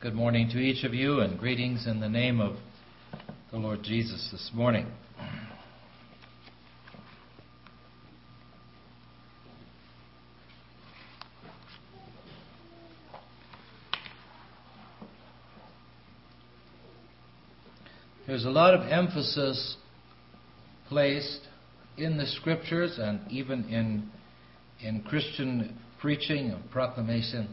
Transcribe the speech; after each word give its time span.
Good 0.00 0.14
morning 0.14 0.48
to 0.50 0.58
each 0.58 0.84
of 0.84 0.94
you 0.94 1.22
and 1.22 1.36
greetings 1.40 1.88
in 1.88 1.98
the 1.98 2.08
name 2.08 2.40
of 2.40 2.54
the 3.50 3.58
Lord 3.58 3.82
Jesus 3.82 4.28
this 4.30 4.52
morning. 4.54 4.86
There's 18.28 18.44
a 18.44 18.50
lot 18.50 18.74
of 18.74 18.82
emphasis 18.82 19.78
placed 20.88 21.40
in 21.96 22.16
the 22.18 22.26
scriptures 22.26 23.00
and 23.00 23.28
even 23.32 23.64
in, 23.64 24.08
in 24.80 25.02
Christian 25.02 25.76
preaching 26.00 26.50
and 26.50 26.70
proclamation 26.70 27.48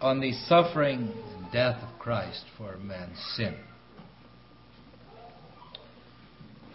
on 0.00 0.20
the 0.20 0.32
suffering 0.32 1.12
and 1.36 1.52
death 1.52 1.82
of 1.82 1.98
Christ 1.98 2.44
for 2.56 2.76
man's 2.78 3.18
sin. 3.36 3.56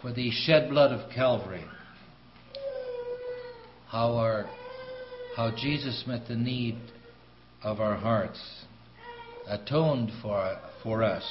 For 0.00 0.12
the 0.12 0.30
shed 0.30 0.70
blood 0.70 0.92
of 0.92 1.10
Calvary. 1.10 1.64
How 3.88 4.14
our 4.16 4.48
how 5.36 5.50
Jesus 5.50 6.04
met 6.06 6.28
the 6.28 6.36
need 6.36 6.76
of 7.62 7.80
our 7.80 7.96
hearts, 7.96 8.64
atoned 9.48 10.10
for, 10.20 10.58
for 10.82 11.02
us, 11.02 11.24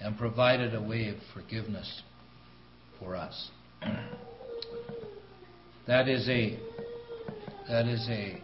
and 0.00 0.18
provided 0.18 0.74
a 0.74 0.82
way 0.82 1.08
of 1.08 1.16
forgiveness 1.32 2.02
for 2.98 3.14
us. 3.14 3.50
that 5.86 6.08
is 6.08 6.28
a 6.28 6.58
that 7.68 7.86
is 7.86 8.06
a 8.10 8.42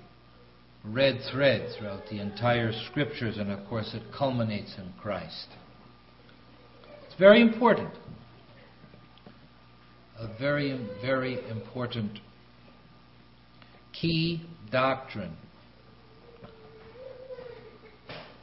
red 0.84 1.20
thread 1.30 1.74
throughout 1.76 2.02
the 2.10 2.20
entire 2.20 2.72
scriptures, 2.90 3.36
and 3.38 3.50
of 3.50 3.66
course, 3.68 3.94
it 3.94 4.02
culminates 4.16 4.74
in 4.78 4.92
Christ. 5.00 5.48
It's 7.06 7.18
very 7.18 7.40
important. 7.40 7.90
A 10.18 10.28
very, 10.38 10.88
very 11.02 11.48
important 11.48 12.18
key 13.92 14.42
doctrine 14.70 15.36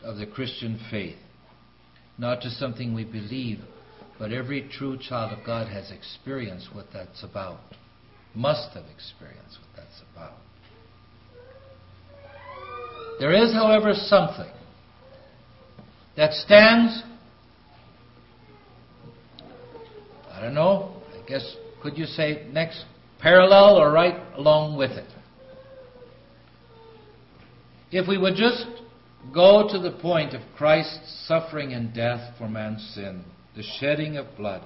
of 0.03 0.17
the 0.17 0.25
Christian 0.25 0.79
faith. 0.89 1.17
Not 2.17 2.41
just 2.41 2.57
something 2.57 2.93
we 2.93 3.03
believe, 3.03 3.59
but 4.17 4.31
every 4.31 4.67
true 4.71 4.97
child 4.97 5.37
of 5.37 5.45
God 5.45 5.67
has 5.67 5.91
experienced 5.91 6.69
what 6.73 6.87
that's 6.91 7.23
about, 7.23 7.59
must 8.33 8.73
have 8.73 8.85
experienced 8.93 9.59
what 9.59 9.69
that's 9.75 10.01
about. 10.13 10.33
There 13.19 13.33
is, 13.33 13.51
however, 13.53 13.93
something 13.93 14.51
that 16.15 16.33
stands, 16.33 17.03
I 20.31 20.41
don't 20.41 20.53
know, 20.53 20.93
I 21.13 21.27
guess, 21.27 21.55
could 21.81 21.97
you 21.97 22.05
say 22.05 22.47
next 22.51 22.85
parallel 23.19 23.77
or 23.77 23.91
right 23.91 24.15
along 24.35 24.77
with 24.77 24.91
it? 24.91 25.09
If 27.91 28.07
we 28.07 28.17
would 28.17 28.35
just 28.35 28.65
go 29.33 29.67
to 29.71 29.79
the 29.79 29.91
point 29.91 30.33
of 30.33 30.41
Christ's 30.55 31.25
suffering 31.27 31.73
and 31.73 31.93
death 31.93 32.35
for 32.37 32.47
man's 32.47 32.87
sin, 32.93 33.23
the 33.55 33.63
shedding 33.79 34.17
of 34.17 34.25
blood, 34.37 34.63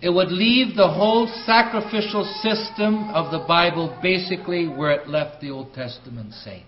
it 0.00 0.10
would 0.10 0.30
leave 0.30 0.76
the 0.76 0.88
whole 0.88 1.26
sacrificial 1.44 2.24
system 2.40 3.10
of 3.10 3.32
the 3.32 3.44
Bible 3.46 3.98
basically 4.00 4.68
where 4.68 4.92
it 4.92 5.08
left 5.08 5.40
the 5.40 5.50
Old 5.50 5.74
Testament 5.74 6.32
saint. 6.32 6.66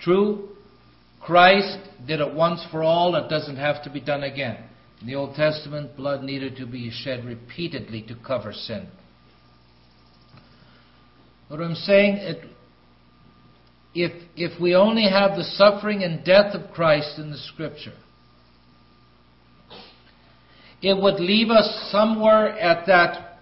True, 0.00 0.48
Christ 1.20 1.78
did 2.06 2.20
it 2.20 2.34
once 2.34 2.64
for 2.70 2.82
all, 2.82 3.14
it 3.14 3.28
doesn't 3.30 3.56
have 3.56 3.82
to 3.84 3.90
be 3.90 4.00
done 4.00 4.24
again. 4.24 4.64
In 5.00 5.06
the 5.06 5.14
Old 5.14 5.34
Testament, 5.34 5.96
blood 5.96 6.22
needed 6.22 6.56
to 6.56 6.66
be 6.66 6.90
shed 6.90 7.24
repeatedly 7.24 8.02
to 8.02 8.16
cover 8.26 8.52
sin. 8.52 8.88
What 11.48 11.60
I'm 11.60 11.74
saying, 11.74 12.16
it, 12.16 12.44
if, 13.94 14.12
if 14.36 14.60
we 14.60 14.74
only 14.74 15.08
have 15.08 15.36
the 15.36 15.44
suffering 15.44 16.02
and 16.02 16.24
death 16.24 16.54
of 16.54 16.72
Christ 16.72 17.18
in 17.18 17.30
the 17.30 17.38
Scripture, 17.38 17.94
it 20.82 21.00
would 21.00 21.20
leave 21.20 21.50
us 21.50 21.88
somewhere 21.90 22.48
at 22.58 22.86
that 22.86 23.38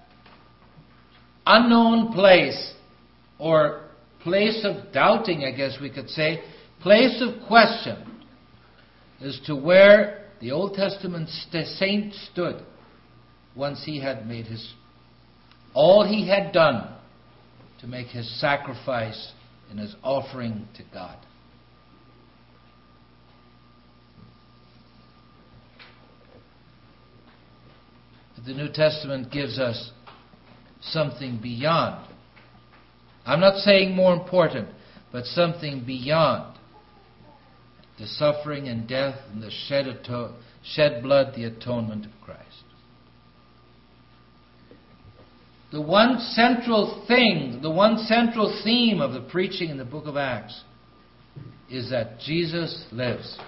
unknown 1.47 2.13
place 2.13 2.75
or 3.39 3.87
place 4.23 4.65
of 4.65 4.93
doubting, 4.93 5.45
I 5.45 5.57
guess 5.57 5.79
we 5.81 5.91
could 5.91 6.11
say, 6.11 6.43
place 6.83 7.23
of 7.23 7.47
question 7.49 8.23
as 9.23 9.41
to 9.47 9.57
where 9.57 10.27
the 10.41 10.53
Old 10.53 10.75
Testament 10.75 11.29
saint 11.51 12.15
stood 12.33 12.63
once 13.57 13.83
he 13.85 14.01
had 14.01 14.27
made 14.27 14.47
his 14.47 14.75
all 15.73 16.05
he 16.05 16.29
had 16.29 16.53
done 16.53 16.95
to 17.81 17.87
make 17.87 18.09
his 18.09 18.41
sacrifice 18.41 19.33
and 19.71 19.79
his 19.79 19.95
offering 20.03 20.67
to 20.77 20.83
God. 20.93 21.17
The 28.47 28.55
New 28.55 28.69
Testament 28.73 29.31
gives 29.31 29.59
us 29.59 29.91
something 30.81 31.39
beyond. 31.43 32.07
I'm 33.27 33.41
not 33.41 33.59
saying 33.59 33.95
more 33.95 34.15
important, 34.15 34.69
but 35.13 35.25
something 35.25 35.85
beyond 35.85 36.57
the 37.99 38.07
suffering 38.07 38.69
and 38.69 38.89
death 38.89 39.17
and 39.31 39.43
the 39.43 39.51
shed, 39.67 39.87
ato- 39.87 40.35
shed 40.65 41.03
blood, 41.03 41.35
the 41.37 41.45
atonement 41.45 42.07
of 42.07 42.13
Christ. 42.25 42.41
The 45.71 45.83
one 45.83 46.19
central 46.19 47.05
thing, 47.07 47.61
the 47.63 47.71
one 47.71 47.99
central 47.99 48.59
theme 48.65 49.01
of 49.01 49.13
the 49.13 49.21
preaching 49.21 49.69
in 49.69 49.77
the 49.77 49.85
book 49.85 50.07
of 50.07 50.17
Acts 50.17 50.65
is 51.71 51.91
that 51.91 52.19
Jesus 52.19 52.87
lives. 52.91 53.39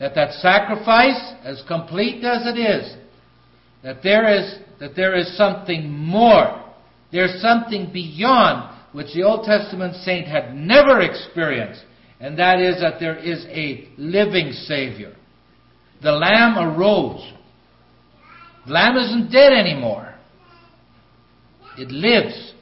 That 0.00 0.14
that 0.14 0.32
sacrifice, 0.34 1.34
as 1.42 1.62
complete 1.66 2.24
as 2.24 2.46
it 2.46 2.58
is, 2.58 2.96
that 3.88 4.02
there 4.02 4.38
is, 4.38 4.58
that 4.80 4.94
there 4.94 5.16
is 5.16 5.34
something 5.34 5.90
more. 5.90 6.62
There's 7.10 7.40
something 7.40 7.90
beyond 7.90 8.76
which 8.92 9.14
the 9.14 9.22
Old 9.22 9.46
Testament 9.46 9.96
saint 10.04 10.28
had 10.28 10.54
never 10.54 11.00
experienced, 11.00 11.86
and 12.20 12.38
that 12.38 12.60
is 12.60 12.82
that 12.82 13.00
there 13.00 13.16
is 13.16 13.46
a 13.46 13.88
living 13.96 14.52
Savior. 14.52 15.16
The 16.02 16.12
Lamb 16.12 16.58
arose. 16.58 17.32
The 18.66 18.72
Lamb 18.74 18.98
isn't 18.98 19.32
dead 19.32 19.54
anymore. 19.54 20.14
It 21.78 21.90
lives. 21.90 22.52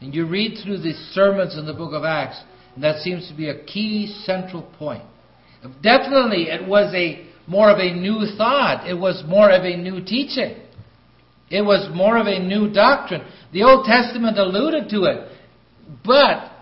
And 0.00 0.14
you 0.14 0.26
read 0.26 0.56
through 0.64 0.78
the 0.78 0.94
sermons 1.12 1.58
in 1.58 1.66
the 1.66 1.74
book 1.74 1.92
of 1.92 2.04
Acts, 2.04 2.40
and 2.76 2.82
that 2.82 3.02
seems 3.02 3.28
to 3.28 3.36
be 3.36 3.50
a 3.50 3.62
key 3.62 4.06
central 4.24 4.62
point. 4.78 5.04
Definitely, 5.82 6.44
it 6.44 6.66
was 6.66 6.94
a 6.94 7.26
more 7.50 7.68
of 7.68 7.78
a 7.78 7.92
new 7.92 8.26
thought. 8.38 8.88
It 8.88 8.94
was 8.94 9.24
more 9.26 9.50
of 9.50 9.64
a 9.64 9.76
new 9.76 10.04
teaching. 10.04 10.56
It 11.50 11.62
was 11.62 11.90
more 11.92 12.16
of 12.16 12.28
a 12.28 12.38
new 12.38 12.72
doctrine. 12.72 13.22
The 13.52 13.64
Old 13.64 13.84
Testament 13.84 14.38
alluded 14.38 14.88
to 14.90 15.02
it, 15.02 15.32
but 16.04 16.52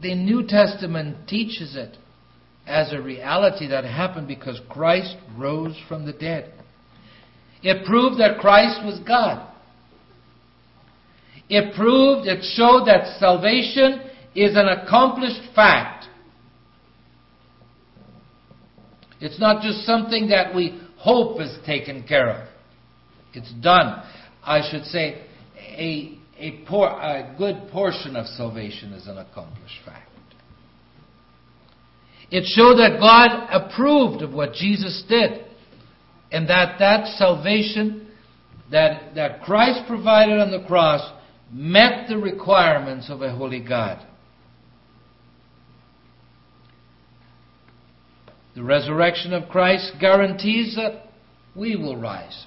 the 0.00 0.14
New 0.14 0.46
Testament 0.46 1.28
teaches 1.28 1.76
it 1.76 1.98
as 2.66 2.94
a 2.94 3.00
reality 3.00 3.68
that 3.68 3.84
happened 3.84 4.26
because 4.26 4.58
Christ 4.70 5.16
rose 5.36 5.78
from 5.86 6.06
the 6.06 6.14
dead. 6.14 6.50
It 7.62 7.84
proved 7.84 8.18
that 8.20 8.38
Christ 8.38 8.80
was 8.84 8.98
God. 9.06 9.46
It 11.50 11.74
proved, 11.74 12.26
it 12.26 12.42
showed 12.54 12.86
that 12.86 13.18
salvation 13.18 14.00
is 14.34 14.56
an 14.56 14.68
accomplished 14.68 15.54
fact. 15.54 15.97
It's 19.20 19.40
not 19.40 19.62
just 19.62 19.84
something 19.84 20.28
that 20.28 20.54
we 20.54 20.80
hope 20.96 21.40
is 21.40 21.56
taken 21.66 22.02
care 22.06 22.30
of. 22.30 22.48
It's 23.34 23.52
done. 23.62 24.02
I 24.42 24.68
should 24.70 24.84
say, 24.84 25.24
a, 25.56 26.18
a, 26.38 26.64
por- 26.66 26.88
a 26.88 27.34
good 27.36 27.70
portion 27.70 28.16
of 28.16 28.26
salvation 28.26 28.92
is 28.92 29.06
an 29.06 29.18
accomplished 29.18 29.80
fact. 29.84 30.10
It 32.30 32.44
showed 32.46 32.76
that 32.76 33.00
God 33.00 33.48
approved 33.50 34.22
of 34.22 34.32
what 34.32 34.52
Jesus 34.52 35.02
did, 35.08 35.44
and 36.30 36.48
that 36.48 36.78
that 36.78 37.06
salvation 37.16 38.08
that, 38.70 39.14
that 39.14 39.42
Christ 39.42 39.86
provided 39.86 40.38
on 40.38 40.50
the 40.50 40.66
cross 40.66 41.00
met 41.50 42.08
the 42.08 42.18
requirements 42.18 43.08
of 43.10 43.22
a 43.22 43.34
holy 43.34 43.60
God. 43.60 44.06
The 48.58 48.64
resurrection 48.64 49.32
of 49.34 49.48
Christ 49.48 49.92
guarantees 50.00 50.74
that 50.74 51.04
we 51.54 51.76
will 51.76 51.96
rise. 51.96 52.44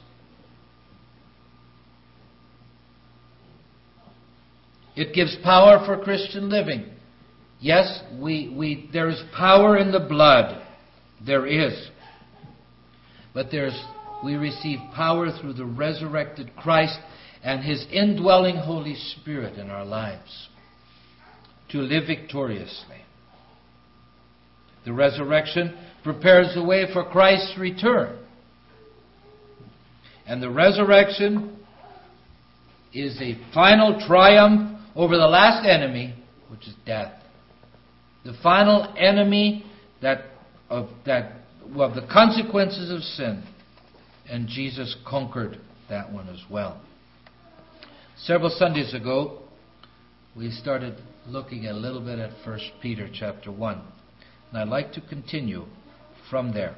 It 4.93 5.15
gives 5.15 5.37
power 5.41 5.81
for 5.85 6.03
Christian 6.03 6.49
living. 6.49 6.83
Yes, 7.61 8.03
we, 8.19 8.53
we, 8.53 8.89
there 8.91 9.07
is 9.07 9.23
power 9.33 9.77
in 9.77 9.93
the 9.93 10.01
blood. 10.01 10.61
There 11.25 11.47
is. 11.47 11.89
But 13.33 13.45
there's, 13.49 13.81
we 14.21 14.35
receive 14.35 14.79
power 14.93 15.29
through 15.39 15.53
the 15.53 15.65
resurrected 15.65 16.57
Christ 16.57 16.99
and 17.41 17.63
His 17.63 17.87
indwelling 17.89 18.57
Holy 18.57 18.95
Spirit 18.95 19.57
in 19.57 19.69
our 19.69 19.85
lives 19.85 20.49
to 21.69 21.77
live 21.77 22.05
victoriously. 22.05 23.00
The 24.85 24.93
resurrection 24.93 25.77
prepares 26.03 26.53
the 26.55 26.63
way 26.63 26.85
for 26.91 27.03
Christ's 27.05 27.57
return. 27.57 28.17
And 30.25 30.41
the 30.41 30.49
resurrection 30.49 31.57
is 32.93 33.19
a 33.21 33.37
final 33.53 34.03
triumph 34.07 34.79
over 34.95 35.15
the 35.15 35.27
last 35.27 35.65
enemy, 35.67 36.15
which 36.49 36.67
is 36.67 36.73
death. 36.85 37.13
The 38.23 38.33
final 38.41 38.93
enemy 38.97 39.65
that 40.01 40.25
of 40.69 40.89
that 41.05 41.33
of 41.75 41.95
the 41.95 42.07
consequences 42.11 42.91
of 42.91 43.01
sin. 43.01 43.43
And 44.29 44.47
Jesus 44.47 44.95
conquered 45.07 45.59
that 45.89 46.11
one 46.11 46.29
as 46.29 46.41
well. 46.49 46.81
Several 48.17 48.49
Sundays 48.49 48.93
ago, 48.93 49.39
we 50.35 50.51
started 50.51 50.95
looking 51.27 51.67
a 51.67 51.73
little 51.73 52.01
bit 52.01 52.19
at 52.19 52.31
1 52.45 52.59
Peter 52.81 53.09
chapter 53.11 53.51
1. 53.51 53.81
And 54.51 54.59
I'd 54.59 54.67
like 54.67 54.91
to 54.93 55.01
continue 55.01 55.65
from 56.29 56.53
there. 56.53 56.75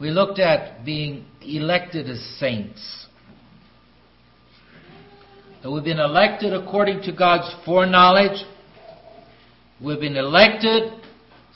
We 0.00 0.10
looked 0.10 0.38
at 0.38 0.84
being 0.84 1.24
elected 1.40 2.08
as 2.08 2.20
saints. 2.38 3.06
That 5.62 5.70
we've 5.70 5.84
been 5.84 5.98
elected 5.98 6.52
according 6.52 7.02
to 7.02 7.12
God's 7.12 7.52
foreknowledge. 7.64 8.44
We've 9.82 10.00
been 10.00 10.16
elected 10.16 10.92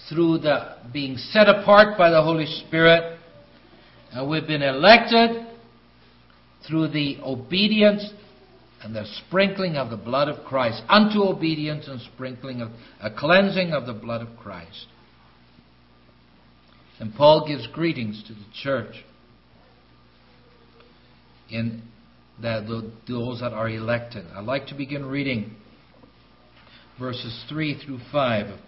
through 0.09 0.39
the 0.39 0.77
being 0.93 1.17
set 1.17 1.49
apart 1.49 1.99
by 1.99 2.11
the 2.11 2.23
Holy 2.23 2.47
Spirit. 2.47 3.19
And 4.13 4.29
we've 4.29 4.47
been 4.47 4.63
elected 4.63 5.47
through 6.67 6.89
the 6.89 7.19
obedience 7.23 8.05
and 8.83 8.95
the 8.95 9.05
sprinkling 9.27 9.77
of 9.77 9.91
the 9.91 9.97
blood 9.97 10.29
of 10.29 10.45
Christ 10.45 10.83
unto 10.89 11.23
obedience 11.23 11.89
and 11.89 12.01
sprinkling 12.01 12.61
of 12.61 12.71
a 13.01 13.11
cleansing 13.11 13.73
of 13.73 13.87
the 13.87 13.93
blood 13.93 14.23
of 14.23 14.37
Christ. 14.37 14.87
And 17.01 17.15
Paul 17.15 17.47
gives 17.47 17.67
greetings 17.69 18.23
to 18.27 18.35
the 18.35 18.45
church 18.63 19.05
in 21.51 21.83
that 22.41 22.67
those 23.09 23.41
that 23.41 23.53
are 23.53 23.69
elected. 23.69 24.25
I'd 24.35 24.45
like 24.45 24.67
to 24.69 24.75
begin 24.75 25.07
reading 25.07 25.57
verses 26.99 27.45
3 27.49 27.83
through 27.85 28.01
5 28.13 28.47
of 28.47 28.59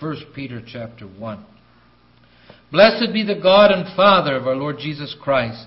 1 0.00 0.16
Peter 0.34 0.62
chapter 0.66 1.06
1. 1.06 1.44
Blessed 2.70 3.12
be 3.12 3.24
the 3.24 3.40
God 3.40 3.70
and 3.70 3.96
Father 3.96 4.36
of 4.36 4.46
our 4.46 4.56
Lord 4.56 4.76
Jesus 4.78 5.16
Christ, 5.20 5.66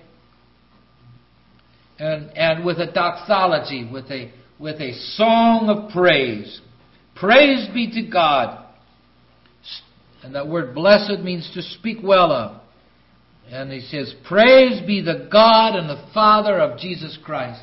and, 2.01 2.35
and 2.37 2.65
with 2.65 2.77
a 2.79 2.91
doxology, 2.91 3.89
with 3.91 4.05
a, 4.11 4.31
with 4.59 4.81
a 4.81 4.93
song 5.15 5.69
of 5.69 5.91
praise. 5.91 6.61
Praise 7.15 7.67
be 7.73 7.91
to 7.91 8.09
God 8.09 8.61
and 10.23 10.35
that 10.35 10.47
word 10.47 10.75
blessed 10.75 11.21
means 11.23 11.49
to 11.53 11.61
speak 11.61 11.97
well 12.03 12.31
of. 12.31 12.61
And 13.49 13.71
he 13.71 13.81
says, 13.81 14.13
Praise 14.27 14.85
be 14.85 15.01
the 15.01 15.27
God 15.31 15.75
and 15.75 15.89
the 15.89 16.09
Father 16.13 16.59
of 16.59 16.79
Jesus 16.79 17.17
Christ. 17.23 17.61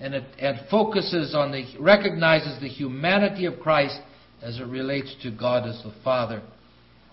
And 0.00 0.14
it, 0.14 0.24
it 0.38 0.68
focuses 0.70 1.34
on 1.34 1.52
the, 1.52 1.64
recognizes 1.78 2.60
the 2.60 2.68
humanity 2.68 3.46
of 3.46 3.60
Christ 3.60 3.98
as 4.42 4.58
it 4.58 4.66
relates 4.66 5.14
to 5.22 5.30
God 5.30 5.68
as 5.68 5.82
the 5.82 5.94
Father. 6.02 6.42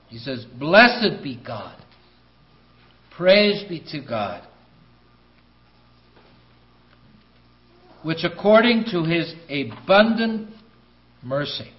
He 0.07 0.18
says, 0.18 0.45
Blessed 0.57 1.21
be 1.24 1.39
God. 1.45 1.77
Praise 3.15 3.63
be 3.69 3.83
to 3.91 4.06
God. 4.07 4.47
Which 8.07 8.24
according 8.24 8.86
to 8.92 9.04
his 9.04 9.36
abundant 9.50 10.51
mercy 11.21 11.74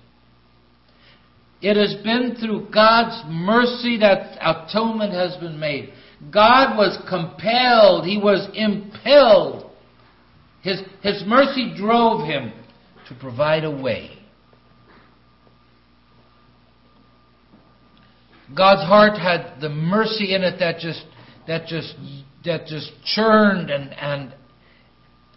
it 1.63 1.75
has 1.79 1.97
been 2.05 2.37
through 2.39 2.69
God's 2.71 3.25
mercy 3.31 3.97
that 4.01 4.37
atonement 4.43 5.15
has 5.15 5.37
been 5.39 5.59
made. 5.59 5.91
God 6.31 6.77
was 6.77 6.99
compelled, 7.09 8.05
he 8.05 8.19
was 8.19 8.47
impelled. 8.53 9.71
His, 10.61 10.83
his 11.03 11.25
mercy 11.27 11.73
drove 11.75 12.27
him 12.27 12.53
to 13.09 13.15
provide 13.15 13.65
a 13.65 13.71
way. 13.71 14.11
God's 18.55 18.83
heart 18.83 19.19
had 19.19 19.63
the 19.63 19.71
mercy 19.71 20.35
in 20.35 20.43
it 20.43 20.59
that 20.59 20.79
just 20.79 21.07
that 21.47 21.67
just 21.69 21.95
that 22.45 22.67
just 22.67 22.93
churned 23.03 23.71
and 23.71 23.95
and 23.95 24.35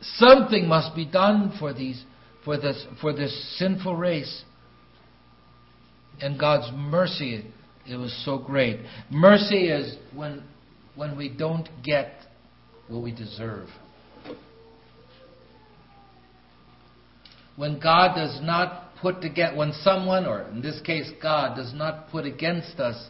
something 0.01 0.67
must 0.67 0.95
be 0.95 1.05
done 1.05 1.53
for 1.59 1.73
these 1.73 2.03
for 2.43 2.57
this 2.57 2.85
for 2.99 3.13
this 3.13 3.57
sinful 3.57 3.95
race 3.95 4.43
and 6.21 6.39
God's 6.39 6.71
mercy, 6.75 7.45
it 7.87 7.95
was 7.95 8.15
so 8.25 8.37
great. 8.37 8.79
Mercy 9.09 9.69
is 9.69 9.97
when, 10.15 10.43
when 10.95 11.17
we 11.17 11.29
don't 11.29 11.67
get 11.83 12.13
what 12.87 13.01
we 13.01 13.11
deserve. 13.11 13.67
When 17.55 17.79
God 17.79 18.15
does 18.15 18.39
not 18.41 18.89
put 19.01 19.21
together, 19.21 19.57
when 19.57 19.73
someone, 19.81 20.25
or 20.25 20.43
in 20.43 20.61
this 20.61 20.79
case 20.81 21.11
God, 21.21 21.55
does 21.55 21.73
not 21.73 22.09
put 22.09 22.25
against 22.25 22.79
us 22.79 23.09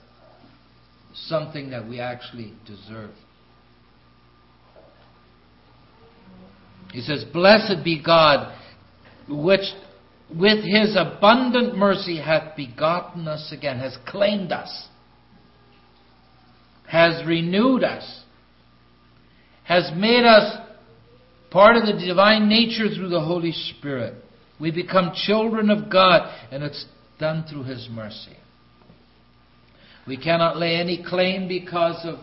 something 1.13 1.70
that 1.72 1.88
we 1.88 2.00
actually 2.00 2.54
deserve. 2.65 3.12
He 6.91 7.01
says, 7.01 7.24
Blessed 7.31 7.83
be 7.83 8.01
God, 8.03 8.53
which 9.29 9.62
with 10.29 10.63
his 10.63 10.95
abundant 10.98 11.77
mercy 11.77 12.17
hath 12.17 12.55
begotten 12.55 13.27
us 13.27 13.51
again, 13.51 13.79
has 13.79 13.98
claimed 14.07 14.51
us, 14.51 14.88
has 16.88 17.25
renewed 17.25 17.83
us, 17.83 18.24
has 19.63 19.91
made 19.95 20.25
us 20.25 20.57
part 21.50 21.75
of 21.75 21.86
the 21.86 22.05
divine 22.05 22.50
nature 22.50 22.93
through 22.93 23.10
the 23.10 23.21
Holy 23.21 23.51
Spirit. 23.51 24.15
We 24.60 24.71
become 24.71 25.12
children 25.25 25.69
of 25.69 25.91
God, 25.91 26.33
and 26.51 26.63
it's 26.63 26.86
done 27.19 27.45
through 27.50 27.63
his 27.63 27.88
mercy. 27.91 28.38
We 30.07 30.17
cannot 30.17 30.57
lay 30.57 30.75
any 30.75 31.03
claim 31.07 31.48
because 31.48 32.05
of 32.05 32.19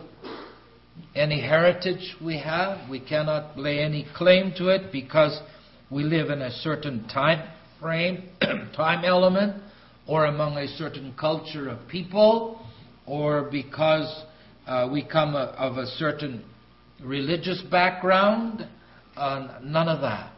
any 1.15 1.41
heritage 1.41 2.15
we 2.23 2.37
have. 2.39 2.89
We 2.89 2.99
cannot 2.99 3.57
lay 3.57 3.79
any 3.79 4.05
claim 4.15 4.53
to 4.57 4.69
it 4.69 4.91
because 4.91 5.39
we 5.89 6.03
live 6.03 6.29
in 6.29 6.41
a 6.41 6.51
certain 6.51 7.07
time 7.07 7.49
frame, 7.79 8.29
time 8.75 9.05
element, 9.05 9.61
or 10.07 10.25
among 10.25 10.57
a 10.57 10.67
certain 10.67 11.13
culture 11.19 11.69
of 11.69 11.87
people, 11.87 12.65
or 13.05 13.49
because 13.51 14.23
uh, 14.67 14.87
we 14.91 15.03
come 15.03 15.35
a, 15.35 15.53
of 15.57 15.77
a 15.77 15.85
certain 15.85 16.43
religious 17.03 17.61
background. 17.71 18.67
Uh, 19.15 19.59
none 19.63 19.87
of 19.87 20.01
that. 20.01 20.31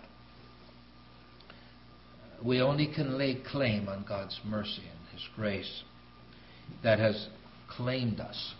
We 2.44 2.62
only 2.62 2.91
can 2.94 3.18
lay 3.18 3.41
claim 3.51 3.88
on 3.88 4.06
God's 4.08 4.39
mercy 4.46 4.82
and 4.82 5.13
His 5.13 5.27
grace 5.36 5.84
that 6.84 6.98
has 7.00 7.27
claimed 7.70 8.20
us, 8.20 8.53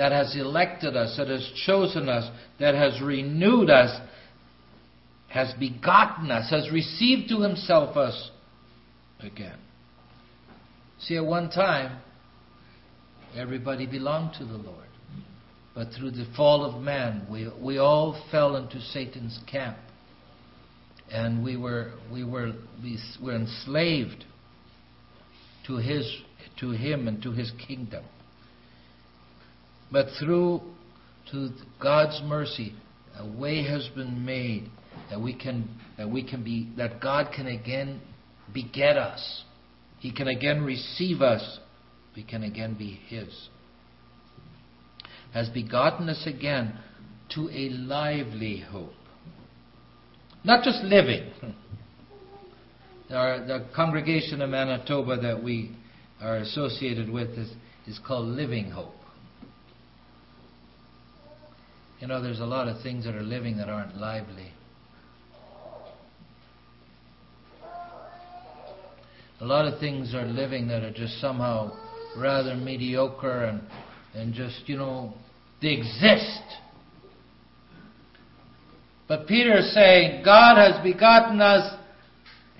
that 0.00 0.12
has 0.12 0.34
elected 0.34 0.96
us, 0.96 1.14
that 1.18 1.28
has 1.28 1.46
chosen 1.66 2.08
us, 2.08 2.24
that 2.58 2.74
has 2.74 3.02
renewed 3.02 3.68
us, 3.68 4.00
has 5.28 5.52
begotten 5.60 6.30
us, 6.30 6.48
has 6.48 6.72
received 6.72 7.28
to 7.28 7.42
himself 7.42 7.98
us 7.98 8.30
again. 9.20 9.58
See, 11.00 11.18
at 11.18 11.26
one 11.26 11.50
time, 11.50 12.00
everybody 13.36 13.84
belonged 13.84 14.32
to 14.38 14.46
the 14.46 14.56
Lord. 14.56 14.88
But 15.74 15.88
through 15.92 16.12
the 16.12 16.24
fall 16.34 16.64
of 16.64 16.80
man, 16.80 17.26
we, 17.30 17.50
we 17.60 17.76
all 17.76 18.24
fell 18.30 18.56
into 18.56 18.80
Satan's 18.80 19.38
camp. 19.46 19.76
and 21.12 21.44
we 21.44 21.58
were 21.58 21.92
we 22.10 22.24
were 22.24 22.52
we 22.82 22.98
were 23.22 23.34
enslaved 23.34 24.24
to 25.66 25.76
his 25.76 26.10
to 26.58 26.70
him 26.70 27.06
and 27.06 27.22
to 27.22 27.32
his 27.32 27.52
kingdom. 27.66 28.04
But 29.92 30.06
through 30.18 30.60
to 31.32 31.50
God's 31.82 32.20
mercy, 32.24 32.74
a 33.18 33.26
way 33.26 33.64
has 33.64 33.88
been 33.94 34.24
made 34.24 34.70
that 35.10 35.20
we 35.20 35.34
can 35.34 35.68
that 35.98 36.08
we 36.08 36.22
can 36.22 36.42
be 36.44 36.70
that 36.76 37.00
God 37.00 37.32
can 37.34 37.46
again 37.46 38.00
beget 38.52 38.96
us. 38.96 39.44
He 39.98 40.12
can 40.12 40.28
again 40.28 40.62
receive 40.62 41.20
us. 41.20 41.58
We 42.16 42.24
can 42.24 42.42
again 42.42 42.74
be 42.78 43.00
his. 43.08 43.48
Has 45.32 45.48
begotten 45.48 46.08
us 46.08 46.26
again 46.26 46.78
to 47.34 47.48
a 47.50 47.68
lively 47.70 48.60
hope. 48.60 48.92
Not 50.42 50.64
just 50.64 50.82
living. 50.82 51.30
Our, 53.10 53.44
the 53.44 53.66
congregation 53.74 54.40
of 54.40 54.50
Manitoba 54.50 55.16
that 55.20 55.42
we 55.42 55.76
are 56.20 56.36
associated 56.38 57.10
with 57.10 57.30
is, 57.30 57.52
is 57.86 57.98
called 58.06 58.26
Living 58.26 58.70
Hope. 58.70 58.94
You 62.00 62.06
know, 62.06 62.22
there's 62.22 62.40
a 62.40 62.46
lot 62.46 62.66
of 62.66 62.82
things 62.82 63.04
that 63.04 63.14
are 63.14 63.22
living 63.22 63.58
that 63.58 63.68
aren't 63.68 63.94
lively. 63.98 64.52
A 69.40 69.44
lot 69.44 69.70
of 69.70 69.78
things 69.80 70.14
are 70.14 70.24
living 70.24 70.66
that 70.68 70.82
are 70.82 70.92
just 70.92 71.20
somehow 71.20 71.76
rather 72.16 72.54
mediocre 72.54 73.44
and, 73.44 73.60
and 74.14 74.32
just, 74.32 74.62
you 74.66 74.78
know, 74.78 75.12
they 75.60 75.68
exist. 75.68 76.42
But 79.06 79.26
Peter 79.26 79.58
is 79.58 79.74
saying, 79.74 80.24
God 80.24 80.56
has 80.56 80.82
begotten 80.82 81.42
us, 81.42 81.78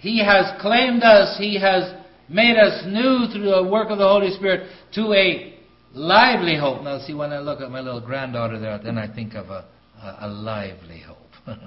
He 0.00 0.22
has 0.22 0.60
claimed 0.60 1.02
us, 1.02 1.38
He 1.38 1.58
has 1.58 1.94
made 2.28 2.58
us 2.58 2.84
new 2.86 3.26
through 3.32 3.50
the 3.50 3.68
work 3.70 3.88
of 3.88 3.96
the 3.96 4.06
Holy 4.06 4.30
Spirit 4.32 4.68
to 4.94 5.12
a 5.14 5.49
lively 5.94 6.56
hope. 6.56 6.82
Now, 6.82 6.98
see, 6.98 7.14
when 7.14 7.32
I 7.32 7.38
look 7.38 7.60
at 7.60 7.70
my 7.70 7.80
little 7.80 8.00
granddaughter 8.00 8.58
there, 8.58 8.78
then 8.82 8.98
I 8.98 9.12
think 9.12 9.34
of 9.34 9.50
a, 9.50 9.64
a, 10.02 10.18
a 10.22 10.28
lively 10.28 11.00
hope. 11.00 11.18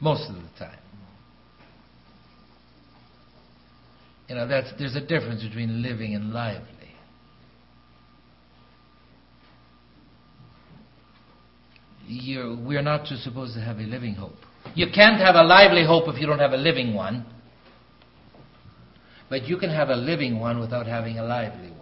Most 0.00 0.28
of 0.28 0.36
the 0.36 0.48
time. 0.58 0.78
You 4.28 4.34
know, 4.34 4.48
that's, 4.48 4.72
there's 4.78 4.96
a 4.96 5.00
difference 5.00 5.42
between 5.42 5.82
living 5.82 6.14
and 6.14 6.32
lively. 6.32 6.66
You're, 12.08 12.56
we're 12.56 12.82
not 12.82 13.06
supposed 13.06 13.54
to 13.54 13.60
have 13.60 13.78
a 13.78 13.82
living 13.82 14.14
hope. 14.14 14.34
You 14.74 14.86
can't 14.92 15.20
have 15.20 15.34
a 15.34 15.42
lively 15.42 15.84
hope 15.84 16.04
if 16.08 16.20
you 16.20 16.26
don't 16.26 16.38
have 16.38 16.52
a 16.52 16.56
living 16.56 16.94
one. 16.94 17.24
But 19.28 19.44
you 19.44 19.56
can 19.58 19.70
have 19.70 19.88
a 19.88 19.96
living 19.96 20.38
one 20.38 20.60
without 20.60 20.86
having 20.86 21.18
a 21.18 21.24
lively 21.24 21.70
one. 21.70 21.75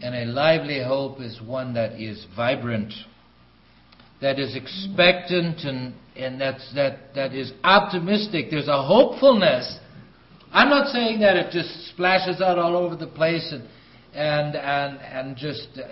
And 0.00 0.14
a 0.14 0.24
lively 0.26 0.82
hope 0.82 1.20
is 1.20 1.40
one 1.44 1.74
that 1.74 2.00
is 2.00 2.24
vibrant, 2.36 2.92
that 4.20 4.38
is 4.38 4.54
expectant, 4.54 5.60
and, 5.64 5.94
and 6.16 6.40
that's, 6.40 6.72
that, 6.74 7.14
that 7.14 7.34
is 7.34 7.52
optimistic. 7.64 8.46
There's 8.50 8.68
a 8.68 8.82
hopefulness. 8.82 9.78
I'm 10.52 10.68
not 10.70 10.88
saying 10.88 11.20
that 11.20 11.36
it 11.36 11.50
just 11.50 11.88
splashes 11.88 12.40
out 12.40 12.58
all 12.58 12.76
over 12.76 12.96
the 12.96 13.06
place 13.06 13.52
and, 13.52 13.68
and, 14.14 14.56
and, 14.56 14.98
and 15.00 15.36
just. 15.36 15.68
Uh, 15.78 15.84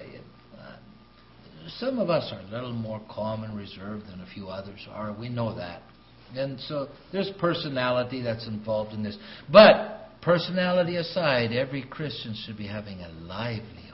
some 1.78 1.98
of 1.98 2.10
us 2.10 2.32
are 2.32 2.40
a 2.40 2.50
little 2.50 2.72
more 2.72 3.00
calm 3.10 3.42
and 3.42 3.56
reserved 3.56 4.06
than 4.06 4.20
a 4.20 4.26
few 4.32 4.46
others 4.48 4.86
are. 4.90 5.12
We 5.12 5.28
know 5.28 5.54
that. 5.56 5.82
And 6.34 6.60
so 6.60 6.88
there's 7.12 7.30
personality 7.38 8.22
that's 8.22 8.46
involved 8.46 8.92
in 8.92 9.02
this. 9.02 9.16
But 9.50 10.10
personality 10.22 10.96
aside, 10.96 11.52
every 11.52 11.82
Christian 11.82 12.34
should 12.44 12.56
be 12.56 12.66
having 12.66 13.00
a 13.00 13.08
lively. 13.08 13.85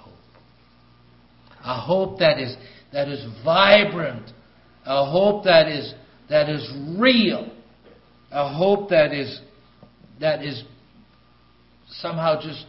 A 1.65 1.81
hope 1.81 2.19
that 2.19 2.39
is 2.39 2.57
that 2.93 3.09
is 3.09 3.25
vibrant, 3.45 4.31
a 4.85 5.05
hope 5.11 5.45
that 5.45 5.69
is 5.69 5.95
that 6.29 6.49
is 6.49 6.69
real, 6.99 7.51
a 8.31 8.53
hope 8.53 8.91
that 8.91 9.13
is 9.13 9.41
that 10.21 10.45
is 10.45 10.63
somehow 11.89 12.41
just 12.41 12.65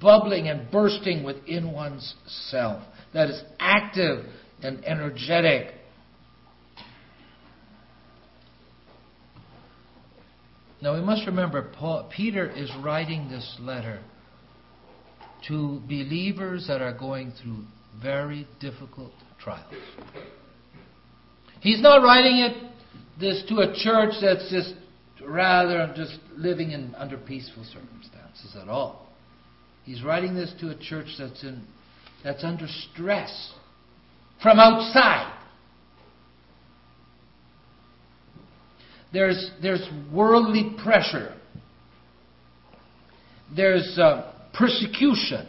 bubbling 0.00 0.48
and 0.48 0.70
bursting 0.70 1.24
within 1.24 1.72
one's 1.72 2.14
self, 2.50 2.82
that 3.12 3.28
is 3.28 3.42
active 3.58 4.24
and 4.62 4.84
energetic. 4.84 5.74
Now 10.82 10.94
we 10.94 11.02
must 11.02 11.26
remember, 11.26 11.70
Paul, 11.78 12.10
Peter 12.14 12.48
is 12.48 12.70
writing 12.82 13.28
this 13.28 13.56
letter 13.60 14.00
to 15.48 15.80
believers 15.86 16.66
that 16.68 16.80
are 16.80 16.96
going 16.96 17.32
through 17.42 17.64
very 18.02 18.46
difficult 18.60 19.12
trials. 19.42 19.74
He's 21.60 21.82
not 21.82 22.02
writing 22.02 22.38
it 22.38 22.70
this 23.18 23.42
to 23.48 23.56
a 23.58 23.74
church 23.74 24.14
that's 24.22 24.50
just 24.50 24.74
rather 25.22 25.92
just 25.94 26.18
living 26.36 26.70
in 26.70 26.94
under 26.96 27.18
peaceful 27.18 27.64
circumstances 27.64 28.56
at 28.60 28.68
all. 28.68 29.08
He's 29.84 30.02
writing 30.02 30.34
this 30.34 30.52
to 30.60 30.70
a 30.70 30.78
church 30.78 31.08
that's 31.18 31.42
in 31.42 31.62
that's 32.24 32.44
under 32.44 32.66
stress 32.92 33.52
from 34.42 34.58
outside. 34.58 35.36
There's, 39.12 39.50
there's 39.60 39.86
worldly 40.12 40.76
pressure. 40.82 41.34
There's 43.54 43.98
uh, 43.98 44.32
persecution 44.54 45.48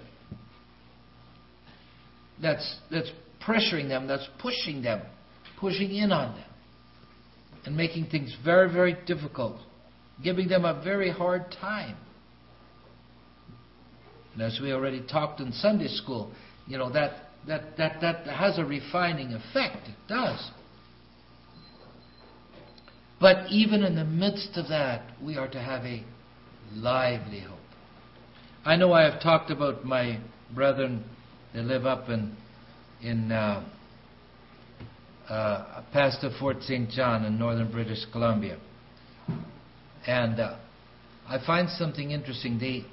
that's, 2.42 2.78
that's 2.90 3.12
pressuring 3.46 3.88
them, 3.88 4.08
that's 4.08 4.28
pushing 4.40 4.82
them, 4.82 5.02
pushing 5.60 5.94
in 5.96 6.12
on 6.12 6.36
them, 6.36 6.50
and 7.66 7.76
making 7.76 8.08
things 8.08 8.36
very, 8.44 8.72
very 8.72 8.98
difficult, 9.06 9.58
giving 10.24 10.48
them 10.48 10.66
a 10.66 10.82
very 10.84 11.12
hard 11.12 11.52
time. 11.60 11.98
And 14.34 14.42
as 14.42 14.60
we 14.62 14.72
already 14.72 15.06
talked 15.06 15.40
in 15.40 15.52
Sunday 15.52 15.88
school, 15.88 16.32
you 16.68 16.78
know, 16.78 16.92
that 16.94 17.32
that, 17.48 17.78
that, 17.78 18.02
that 18.02 18.28
has 18.28 18.58
a 18.60 18.66
refining 18.66 19.34
effect. 19.34 19.88
It 19.88 19.96
does. 20.08 20.52
But 23.20 23.52
even 23.52 23.84
in 23.84 23.96
the 23.96 24.06
midst 24.06 24.58
of 24.58 24.68
that, 24.70 25.04
we 25.24 25.38
are 25.38 25.48
to 25.48 25.60
have 25.60 25.84
a 25.84 26.04
lively 26.74 27.42
hope. 27.42 27.58
I 28.66 28.76
know 28.76 28.94
I 28.94 29.10
have 29.10 29.22
talked 29.22 29.52
about 29.52 29.86
my 29.86 30.20
brethren 30.54 31.04
that 31.54 31.64
live 31.64 31.86
up 31.86 32.10
in 32.10 32.36
in 33.02 33.32
uh, 33.32 33.68
uh, 35.30 35.84
past 35.92 36.22
the 36.22 36.32
Fort 36.40 36.62
St. 36.62 36.90
John 36.90 37.26
in 37.26 37.40
northern 37.40 37.72
British 37.72 38.06
Columbia, 38.12 38.60
and 40.06 40.40
uh, 40.40 40.58
I 41.28 41.44
find 41.46 41.70
something 41.70 42.12
interesting. 42.12 42.60
They, 42.60 42.86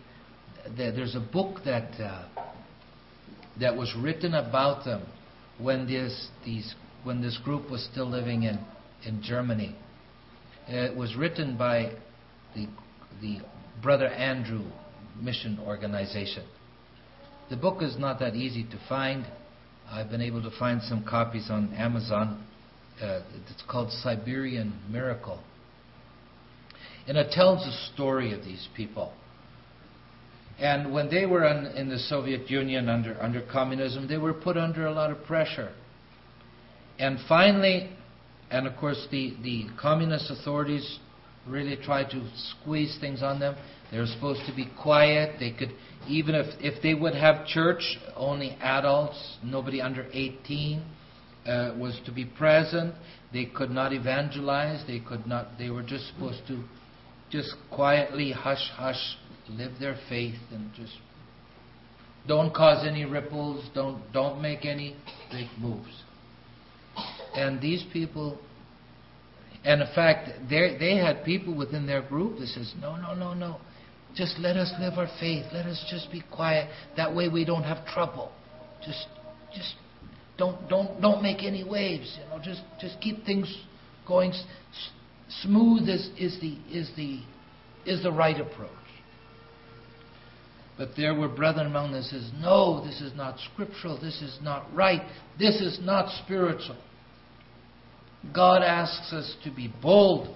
they, 0.77 0.91
there's 0.91 1.15
a 1.15 1.21
book 1.21 1.65
that 1.65 2.01
uh, 2.01 2.25
that 3.61 3.77
was 3.77 3.95
written 3.99 4.35
about 4.35 4.85
them 4.85 5.03
when 5.59 5.87
this, 5.87 6.29
these, 6.45 6.75
when 7.05 7.21
this 7.21 7.39
group 7.45 7.71
was 7.71 7.87
still 7.91 8.09
living 8.09 8.45
in, 8.45 8.59
in 9.05 9.23
Germany. 9.23 9.75
It 10.69 10.97
was 10.97 11.17
written 11.17 11.57
by 11.57 11.93
the, 12.55 12.69
the 13.21 13.39
Brother 13.83 14.07
Andrew 14.07 14.65
Mission 15.21 15.59
Organization. 15.67 16.45
The 17.51 17.57
book 17.57 17.83
is 17.83 17.97
not 17.99 18.21
that 18.21 18.35
easy 18.35 18.65
to 18.65 18.79
find. 18.89 19.27
I've 19.91 20.11
been 20.11 20.21
able 20.21 20.43
to 20.43 20.51
find 20.59 20.83
some 20.83 21.03
copies 21.05 21.49
on 21.51 21.73
Amazon. 21.75 22.45
Uh, 23.01 23.21
it's 23.51 23.63
called 23.69 23.91
Siberian 23.91 24.79
Miracle. 24.91 25.41
And 27.07 27.17
it 27.17 27.31
tells 27.31 27.65
the 27.65 27.73
story 27.95 28.35
of 28.35 28.45
these 28.45 28.69
people. 28.77 29.15
And 30.59 30.93
when 30.93 31.09
they 31.09 31.25
were 31.25 31.45
in, 31.45 31.67
in 31.77 31.89
the 31.89 31.99
Soviet 31.99 32.51
Union 32.51 32.89
under, 32.89 33.17
under 33.23 33.41
communism, 33.51 34.09
they 34.09 34.19
were 34.19 34.35
put 34.35 34.59
under 34.59 34.87
a 34.87 34.93
lot 34.93 35.11
of 35.11 35.25
pressure. 35.25 35.73
And 36.99 37.19
finally, 37.29 37.91
and 38.51 38.67
of 38.67 38.77
course, 38.77 39.07
the, 39.11 39.35
the 39.43 39.67
communist 39.81 40.31
authorities 40.31 40.99
really 41.49 41.77
tried 41.77 42.11
to 42.11 42.29
squeeze 42.35 42.97
things 43.01 43.23
on 43.23 43.41
them. 43.41 43.57
They 43.91 43.99
were 43.99 44.07
supposed 44.07 44.43
to 44.47 44.55
be 44.55 44.69
quiet. 44.81 45.37
They 45.41 45.53
could, 45.53 45.73
even 46.07 46.35
if, 46.35 46.47
if 46.61 46.83
they 46.83 46.95
would 46.95 47.15
have 47.15 47.47
church, 47.47 47.99
only 48.17 48.57
adults, 48.61 49.39
nobody 49.43 49.81
under 49.81 50.07
18 50.13 50.85
uh, 51.47 51.75
was 51.79 51.99
to 52.05 52.13
be 52.13 52.25
present. 52.25 52.95
They 53.33 53.47
could 53.47 53.71
not 53.71 53.93
evangelize. 53.93 54.87
They 54.87 55.01
could 55.01 55.27
not. 55.27 55.59
They 55.59 55.71
were 55.71 55.83
just 55.83 56.09
supposed 56.09 56.47
to 56.49 56.63
just 57.31 57.55
quietly 57.71 58.33
hush 58.33 58.71
hush 58.75 59.17
live 59.51 59.73
their 59.81 59.97
faith 60.09 60.39
and 60.51 60.71
just 60.75 60.93
Don't 62.27 62.55
cause 62.55 62.87
any 62.87 63.05
ripples. 63.05 63.65
Don't 63.75 64.01
don't 64.13 64.43
make 64.43 64.65
any 64.67 64.97
big 65.31 65.47
moves. 65.59 66.03
And 67.35 67.61
these 67.61 67.85
people, 67.93 68.39
and 69.69 69.83
in 69.83 69.89
fact, 69.95 70.31
they 70.49 70.97
had 70.97 71.27
people 71.27 71.55
within 71.55 71.87
their 71.87 72.01
group 72.01 72.39
that 72.39 72.47
says, 72.47 72.73
no, 72.81 72.97
no, 72.97 73.15
no, 73.15 73.35
no, 73.35 73.59
just 74.15 74.39
let 74.39 74.57
us 74.57 74.73
live 74.81 74.95
our 74.95 75.11
faith. 75.21 75.45
Let 75.53 75.67
us 75.67 75.85
just 75.91 76.11
be 76.11 76.23
quiet. 76.33 76.71
That 76.97 77.15
way 77.15 77.29
we 77.29 77.45
don't 77.45 77.65
have 77.65 77.85
trouble. 77.85 78.33
Just 78.83 79.07
just 79.55 79.75
don't 80.39 80.67
don't 80.71 81.03
don't 81.03 81.23
make 81.23 81.43
any 81.43 81.65
waves. 81.65 82.19
You 82.19 82.31
know, 82.31 82.43
just 82.43 82.63
just 82.81 82.99
keep 83.03 83.27
things 83.27 83.55
going 84.07 84.31
s- 84.31 84.45
smooth. 85.43 85.87
Is 85.87 86.09
is 86.19 86.41
the 86.41 86.57
is 86.73 86.91
the 86.97 87.21
is 87.85 88.03
the 88.03 88.11
right 88.11 88.41
approach. 88.41 88.71
But 90.79 90.91
there 90.97 91.15
were 91.15 91.29
brethren 91.29 91.67
among 91.67 91.93
them 91.93 92.05
says, 92.05 92.31
No, 92.41 92.83
this 92.87 93.03
is 93.03 93.15
not 93.15 93.39
scriptural, 93.53 94.01
this 94.01 94.23
is 94.23 94.39
not 94.41 94.73
right, 94.73 95.03
this 95.39 95.61
is 95.61 95.79
not 95.83 96.11
spiritual. 96.25 96.77
God 98.35 98.63
asks 98.63 99.13
us 99.13 99.37
to 99.45 99.51
be 99.51 99.73
bold, 99.83 100.35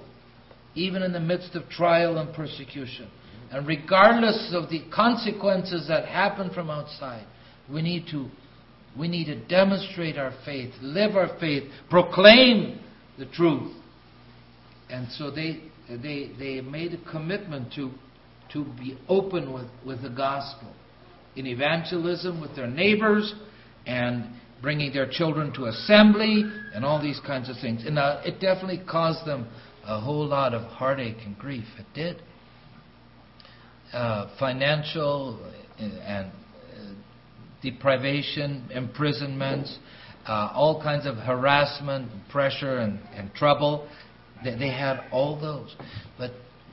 even 0.75 1.03
in 1.03 1.13
the 1.13 1.21
midst 1.21 1.55
of 1.55 1.69
trial 1.69 2.19
and 2.19 2.35
persecution. 2.35 3.09
And 3.51 3.67
regardless 3.67 4.53
of 4.55 4.71
the 4.71 4.83
consequences 4.93 5.87
that 5.89 6.07
happen 6.07 6.51
from 6.51 6.71
outside, 6.71 7.27
we 7.71 7.83
need 7.83 8.07
to 8.11 8.29
we 8.99 9.09
need 9.09 9.25
to 9.25 9.37
demonstrate 9.47 10.19
our 10.19 10.35
faith, 10.45 10.73
live 10.83 11.17
our 11.17 11.39
faith, 11.39 11.65
proclaim 11.89 12.79
the 13.19 13.25
truth. 13.27 13.75
And 14.91 15.11
so 15.13 15.31
they 15.31 15.65
they 15.89 16.31
they 16.39 16.61
made 16.61 16.95
a 16.95 17.11
commitment 17.11 17.73
to 17.75 17.91
to 18.53 18.65
be 18.79 18.99
open 19.09 19.53
with, 19.53 19.67
with 19.85 20.03
the 20.03 20.11
gospel 20.11 20.73
in 21.37 21.47
evangelism 21.47 22.41
with 22.41 22.55
their 22.55 22.67
neighbors 22.67 23.35
and 23.87 24.27
bringing 24.63 24.93
their 24.93 25.09
children 25.11 25.53
to 25.55 25.67
assembly 25.67 26.45
and 26.73 26.85
all 26.85 27.03
these 27.03 27.21
kinds 27.27 27.51
of 27.51 27.57
things. 27.61 27.85
And 27.85 27.99
uh, 27.99 28.23
it 28.25 28.41
definitely 28.41 28.81
caused 28.89 29.27
them 29.27 29.49
a 29.85 30.01
whole 30.01 30.27
lot 30.27 30.55
of 30.55 30.63
heartache 30.63 31.19
and 31.27 31.37
grief. 31.37 31.65
It 31.79 31.87
did. 31.95 32.23
Uh, 33.93 34.31
financial 34.39 35.45
and 35.79 36.29
uh, 36.29 36.95
deprivation, 37.63 38.71
imprisonments, 38.73 39.77
uh, 40.27 40.53
all 40.55 40.81
kinds 40.81 41.05
of 41.05 41.17
harassment, 41.17 42.09
pressure, 42.31 42.79
and, 42.79 43.01
and 43.15 43.35
trouble. 43.35 43.89
They, 44.45 44.57
they 44.57 44.71
had 44.71 45.01
all 45.11 45.39
those. 45.39 45.75
But 46.17 46.31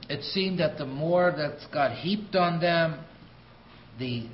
it 0.08 0.22
seemed 0.22 0.60
that 0.60 0.78
the 0.78 0.86
more 0.86 1.34
that 1.36 1.58
got 1.72 1.96
heaped 1.96 2.36
on 2.36 2.60
them, 2.60 3.04
the 3.98 4.28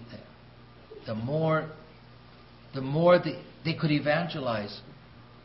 the 1.07 1.15
more 1.15 1.71
the 2.77 2.81
more 2.83 3.19
the, 3.19 3.43
they 3.65 3.75
could 3.75 3.91
evangelize, 3.91 4.81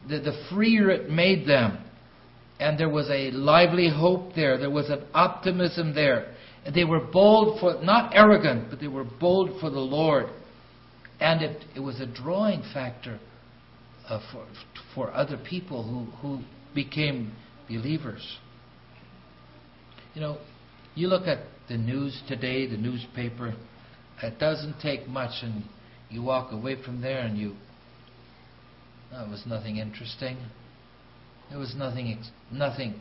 the, 0.08 0.20
the 0.20 0.46
freer 0.50 0.92
it 0.92 1.10
made 1.10 1.48
them. 1.48 1.84
And 2.60 2.80
there 2.80 2.90
was 2.90 3.10
a 3.10 3.32
lively 3.32 3.90
hope 3.90 4.36
there. 4.36 4.60
There 4.60 4.70
was 4.70 4.90
an 4.90 5.04
optimism 5.16 5.96
there. 5.96 6.36
And 6.64 6.76
they 6.76 6.84
were 6.84 7.00
bold 7.00 7.60
for, 7.60 7.82
not 7.84 8.16
arrogant, 8.16 8.70
but 8.70 8.80
they 8.80 8.88
were 8.88 9.04
bold 9.04 9.60
for 9.60 9.72
the 9.72 9.80
Lord. 9.80 10.28
And 11.20 11.42
it, 11.42 11.66
it 11.76 11.80
was 11.80 12.00
a 12.00 12.06
drawing 12.06 12.62
factor 12.74 13.20
uh, 14.08 14.20
for, 14.32 14.46
for 14.94 15.12
other 15.12 15.40
people 15.50 15.84
who, 15.84 16.12
who 16.20 16.44
became 16.76 17.32
believers. 17.68 18.38
You 20.14 20.22
know, 20.22 20.38
you 20.94 21.08
look 21.08 21.26
at 21.26 21.40
the 21.68 21.78
news 21.78 22.22
today, 22.28 22.68
the 22.68 22.78
newspaper, 22.78 23.56
it 24.22 24.38
doesn't 24.38 24.80
take 24.82 25.08
much, 25.08 25.32
and 25.42 25.64
you 26.12 26.22
walk 26.22 26.52
away 26.52 26.82
from 26.84 27.02
there 27.02 27.22
and 27.22 27.38
you. 27.38 27.56
That 29.12 29.28
was 29.28 29.44
nothing 29.46 29.78
interesting. 29.78 30.38
There 31.50 31.60
was 31.60 31.74
nothing, 31.76 32.24
nothing 32.52 33.00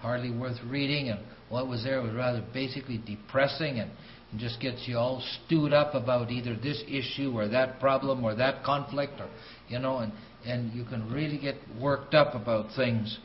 hardly 0.00 0.30
worth 0.30 0.58
reading, 0.68 1.08
and 1.08 1.20
what 1.48 1.66
was 1.66 1.84
there 1.84 2.02
was 2.02 2.12
rather 2.12 2.44
basically 2.52 2.98
depressing 2.98 3.78
and, 3.78 3.90
and 4.30 4.40
just 4.40 4.60
gets 4.60 4.86
you 4.86 4.98
all 4.98 5.22
stewed 5.46 5.72
up 5.72 5.94
about 5.94 6.30
either 6.30 6.56
this 6.56 6.82
issue 6.88 7.32
or 7.34 7.48
that 7.48 7.80
problem 7.80 8.24
or 8.24 8.34
that 8.34 8.64
conflict, 8.64 9.14
or 9.20 9.28
you 9.68 9.78
know, 9.78 9.98
and 9.98 10.12
and 10.44 10.72
you 10.74 10.84
can 10.84 11.10
really 11.10 11.38
get 11.38 11.56
worked 11.80 12.14
up 12.14 12.34
about 12.34 12.74
things. 12.76 13.18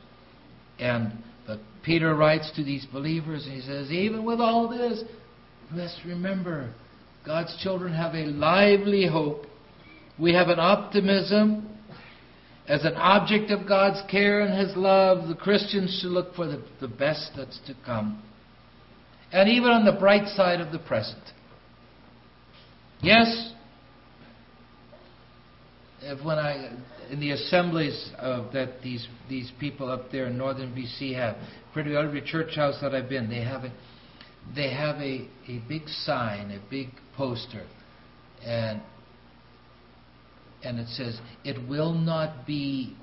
And 0.80 1.12
but 1.46 1.60
Peter 1.84 2.16
writes 2.16 2.52
to 2.56 2.64
these 2.64 2.86
believers, 2.86 3.46
and 3.46 3.56
he 3.56 3.62
says, 3.62 3.92
even 3.92 4.24
with 4.24 4.40
all 4.40 4.70
this, 4.70 5.04
let's 5.74 6.00
remember 6.06 6.74
God's 7.30 7.56
children 7.62 7.94
have 7.94 8.15
a 8.15 8.26
lively 8.26 9.06
hope. 9.06 9.46
We 10.18 10.34
have 10.34 10.48
an 10.48 10.60
optimism. 10.60 11.70
As 12.68 12.84
an 12.86 12.96
object 12.96 13.52
of 13.52 13.68
God's 13.68 14.02
care 14.10 14.42
and 14.42 14.60
His 14.60 14.76
love, 14.76 15.28
the 15.28 15.36
Christians 15.36 16.00
should 16.02 16.10
look 16.10 16.34
for 16.34 16.48
the, 16.48 16.63
the 16.82 16.88
best 16.88 17.34
that's 17.38 17.60
to 17.68 17.76
come. 17.86 18.24
And 19.32 19.48
even 19.48 19.70
on 19.70 19.86
the 19.86 19.92
bright 19.92 20.28
side 20.30 20.60
of 20.60 20.72
the 20.72 20.80
present. 20.80 21.22
Yes, 23.04 23.54
when 26.24 26.39
I 26.39 26.76
in 27.12 27.20
the 27.20 27.30
assemblies 27.30 28.10
of 28.18 28.52
that 28.54 28.82
these 28.82 29.08
these 29.30 29.52
people 29.60 29.92
up 29.92 30.12
there 30.12 30.26
in 30.26 30.38
northern 30.39 30.74
BC 30.74 31.13
have, 31.13 31.36
pretty 31.74 31.96
every 31.96 32.24
church 32.24 32.56
house 32.56 32.80
that 32.82 32.96
I've 32.96 33.08
been, 33.08 33.30
they 33.30 33.44
have 33.44 33.65
a 33.65 33.74
they 34.56 34.74
have 34.74 34.96
a, 34.96 35.28
a 35.48 35.62
big 35.68 35.88
sign, 35.89 36.50
a 36.50 36.70
big 36.72 36.89
poster, 37.20 37.66
and 38.46 38.82
and 40.64 40.80
it 40.80 40.88
says, 40.88 41.20
"It 41.44 41.68
will 41.68 41.94
not 41.94 42.48
be, 42.48 42.96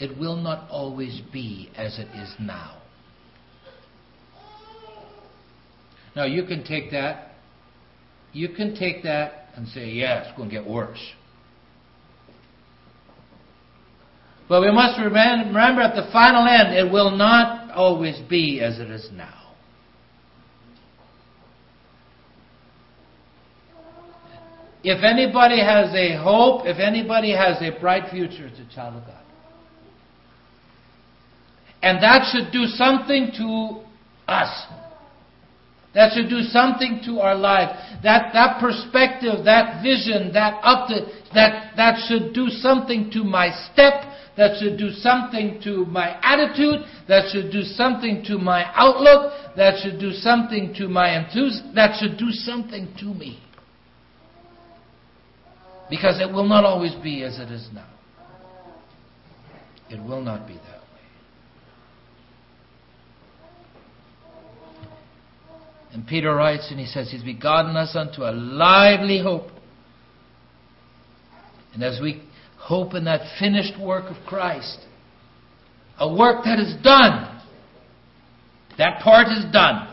it 0.00 0.18
will 0.18 0.36
not 0.36 0.68
always 0.68 1.22
be 1.32 1.70
as 1.76 1.98
it 2.00 2.08
is 2.14 2.34
now." 2.40 2.78
Now 6.16 6.24
you 6.24 6.44
can 6.44 6.64
take 6.64 6.90
that, 6.90 7.34
you 8.32 8.48
can 8.48 8.74
take 8.74 9.04
that 9.04 9.50
and 9.54 9.68
say, 9.68 9.90
"Yeah, 9.90 10.24
it's 10.24 10.36
going 10.36 10.50
to 10.50 10.54
get 10.54 10.68
worse." 10.68 11.00
But 14.48 14.62
we 14.62 14.72
must 14.72 14.98
remember 14.98 15.80
at 15.80 15.94
the 15.94 16.10
final 16.10 16.44
end, 16.44 16.74
it 16.74 16.90
will 16.90 17.12
not 17.12 17.70
always 17.70 18.18
be 18.28 18.60
as 18.60 18.80
it 18.80 18.90
is 18.90 19.08
now. 19.12 19.39
If 24.82 25.04
anybody 25.04 25.60
has 25.60 25.94
a 25.94 26.16
hope, 26.22 26.66
if 26.66 26.78
anybody 26.78 27.32
has 27.32 27.60
a 27.60 27.78
bright 27.78 28.10
future, 28.10 28.46
it's 28.46 28.58
a 28.58 28.74
child 28.74 28.96
of 28.96 29.06
God. 29.06 29.16
And 31.82 32.02
that 32.02 32.30
should 32.32 32.52
do 32.52 32.64
something 32.66 33.32
to 33.36 33.82
us. 34.26 34.66
That 35.94 36.12
should 36.14 36.30
do 36.30 36.42
something 36.42 37.00
to 37.06 37.20
our 37.20 37.34
life. 37.34 37.70
That, 38.02 38.32
that 38.32 38.60
perspective, 38.60 39.44
that 39.44 39.82
vision, 39.82 40.32
that 40.34 40.60
up 40.62 40.88
to, 40.88 41.06
that, 41.34 41.72
that 41.76 41.98
should 42.06 42.32
do 42.32 42.48
something 42.48 43.10
to 43.12 43.24
my 43.24 43.50
step, 43.72 44.04
that 44.36 44.58
should 44.60 44.78
do 44.78 44.90
something 44.90 45.60
to 45.64 45.84
my 45.86 46.16
attitude, 46.22 46.86
that 47.08 47.30
should 47.32 47.50
do 47.50 47.62
something 47.62 48.24
to 48.26 48.38
my 48.38 48.70
outlook, 48.74 49.32
that 49.56 49.82
should 49.82 49.98
do 49.98 50.12
something 50.12 50.72
to 50.74 50.88
my 50.88 51.18
enthusiasm, 51.18 51.74
that 51.74 51.98
should 51.98 52.16
do 52.16 52.30
something 52.30 52.94
to 52.98 53.06
me. 53.06 53.42
Because 55.90 56.20
it 56.20 56.32
will 56.32 56.48
not 56.48 56.64
always 56.64 56.94
be 57.02 57.22
as 57.24 57.38
it 57.38 57.50
is 57.50 57.68
now. 57.74 57.88
It 59.90 60.00
will 60.00 60.22
not 60.22 60.46
be 60.46 60.54
that 60.54 60.62
way. 60.62 60.86
And 65.92 66.06
Peter 66.06 66.32
writes 66.32 66.68
and 66.70 66.78
he 66.78 66.86
says, 66.86 67.10
He's 67.10 67.24
begotten 67.24 67.76
us 67.76 67.96
unto 67.96 68.22
a 68.22 68.30
lively 68.30 69.20
hope. 69.20 69.48
And 71.74 71.82
as 71.82 72.00
we 72.00 72.22
hope 72.60 72.94
in 72.94 73.04
that 73.04 73.20
finished 73.40 73.80
work 73.80 74.04
of 74.10 74.16
Christ. 74.26 74.78
A 75.98 76.14
work 76.14 76.44
that 76.44 76.58
is 76.60 76.74
done. 76.82 77.42
That 78.78 79.02
part 79.02 79.26
is 79.28 79.44
done. 79.52 79.88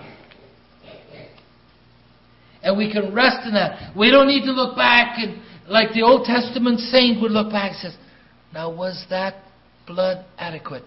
And 2.62 2.78
we 2.78 2.92
can 2.92 3.14
rest 3.14 3.46
in 3.46 3.54
that. 3.54 3.96
We 3.98 4.12
don't 4.12 4.28
need 4.28 4.46
to 4.46 4.52
look 4.52 4.76
back 4.76 5.18
and 5.18 5.42
like 5.68 5.94
the 5.94 6.02
Old 6.04 6.26
Testament 6.26 6.80
saint 6.80 7.22
would 7.22 7.32
look 7.32 7.52
back 7.52 7.72
and 7.72 7.80
says, 7.80 7.98
Now 8.54 8.74
was 8.74 9.06
that 9.10 9.36
blood 9.86 10.26
adequate? 10.38 10.84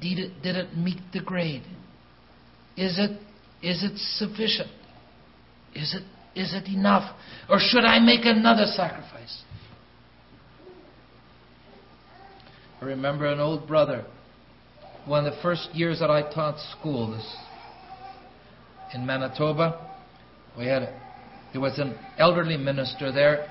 Did 0.00 0.18
it, 0.18 0.42
did 0.42 0.56
it 0.56 0.76
meet 0.76 0.98
the 1.12 1.20
grade? 1.20 1.62
Is 2.76 2.98
it 2.98 3.18
is 3.62 3.82
it 3.82 3.96
sufficient? 3.96 4.70
Is 5.74 5.94
it 5.94 6.02
is 6.38 6.52
it 6.52 6.68
enough? 6.68 7.16
Or 7.48 7.58
should 7.58 7.84
I 7.84 7.98
make 7.98 8.20
another 8.24 8.66
sacrifice? 8.66 9.42
I 12.80 12.84
remember 12.84 13.26
an 13.26 13.40
old 13.40 13.66
brother, 13.66 14.04
one 15.06 15.24
of 15.24 15.34
the 15.34 15.40
first 15.40 15.70
years 15.72 15.98
that 16.00 16.10
I 16.10 16.22
taught 16.30 16.58
school 16.78 17.10
this, 17.10 17.36
in 18.92 19.06
Manitoba. 19.06 19.92
We 20.58 20.66
had 20.66 20.82
a, 20.82 21.05
there 21.52 21.60
was 21.60 21.78
an 21.78 21.96
elderly 22.18 22.56
minister 22.56 23.12
there. 23.12 23.48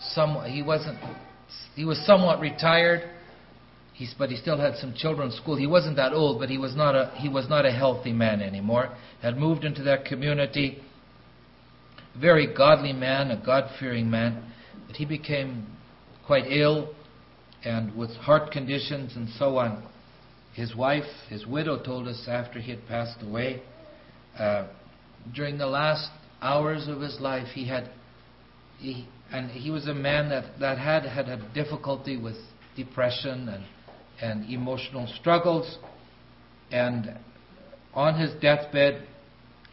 Some, 0.00 0.44
he 0.44 0.62
wasn't. 0.62 0.98
He 1.74 1.84
was 1.84 2.04
somewhat 2.06 2.40
retired. 2.40 3.10
He's, 3.94 4.14
but 4.18 4.28
he 4.28 4.36
still 4.36 4.58
had 4.58 4.76
some 4.76 4.92
children 4.94 5.30
in 5.30 5.36
school. 5.36 5.56
He 5.56 5.66
wasn't 5.66 5.96
that 5.96 6.12
old, 6.12 6.38
but 6.38 6.50
he 6.50 6.58
was 6.58 6.76
not 6.76 6.94
a 6.94 7.12
he 7.16 7.28
was 7.28 7.48
not 7.48 7.64
a 7.64 7.72
healthy 7.72 8.12
man 8.12 8.42
anymore. 8.42 8.94
Had 9.22 9.38
moved 9.38 9.64
into 9.64 9.82
that 9.84 10.04
community. 10.04 10.82
Very 12.20 12.52
godly 12.54 12.92
man, 12.94 13.30
a 13.30 13.42
God-fearing 13.44 14.10
man, 14.10 14.42
but 14.86 14.96
he 14.96 15.04
became 15.04 15.66
quite 16.26 16.44
ill 16.48 16.94
and 17.64 17.94
with 17.94 18.10
heart 18.10 18.50
conditions 18.50 19.16
and 19.16 19.28
so 19.38 19.58
on. 19.58 19.86
His 20.54 20.74
wife, 20.74 21.04
his 21.28 21.46
widow, 21.46 21.82
told 21.82 22.08
us 22.08 22.26
after 22.26 22.58
he 22.58 22.70
had 22.70 22.86
passed 22.86 23.22
away, 23.22 23.62
uh, 24.38 24.68
during 25.34 25.58
the 25.58 25.66
last 25.66 26.10
hours 26.42 26.88
of 26.88 27.00
his 27.00 27.18
life, 27.20 27.48
he 27.48 27.68
had, 27.68 27.90
he, 28.78 29.06
and 29.32 29.50
he 29.50 29.70
was 29.70 29.86
a 29.86 29.94
man 29.94 30.28
that, 30.28 30.58
that 30.60 30.78
had 30.78 31.04
had 31.04 31.28
a 31.28 31.36
difficulty 31.54 32.16
with 32.16 32.36
depression 32.76 33.48
and, 33.48 33.64
and 34.20 34.50
emotional 34.52 35.06
struggles. 35.20 35.78
And 36.70 37.18
on 37.94 38.18
his 38.18 38.32
deathbed, 38.40 39.06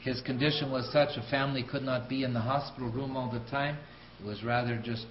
his 0.02 0.22
condition 0.22 0.72
was 0.72 0.92
such 0.92 1.18
a 1.18 1.30
family 1.30 1.64
could 1.64 1.84
not 1.84 2.10
be 2.10 2.24
in 2.24 2.34
the 2.34 2.42
hospital 2.42 2.92
room 2.92 3.16
all 3.16 3.32
the 3.32 3.40
time. 3.50 3.78
It 4.20 4.26
was 4.26 4.44
rather 4.44 4.78
just 4.84 5.06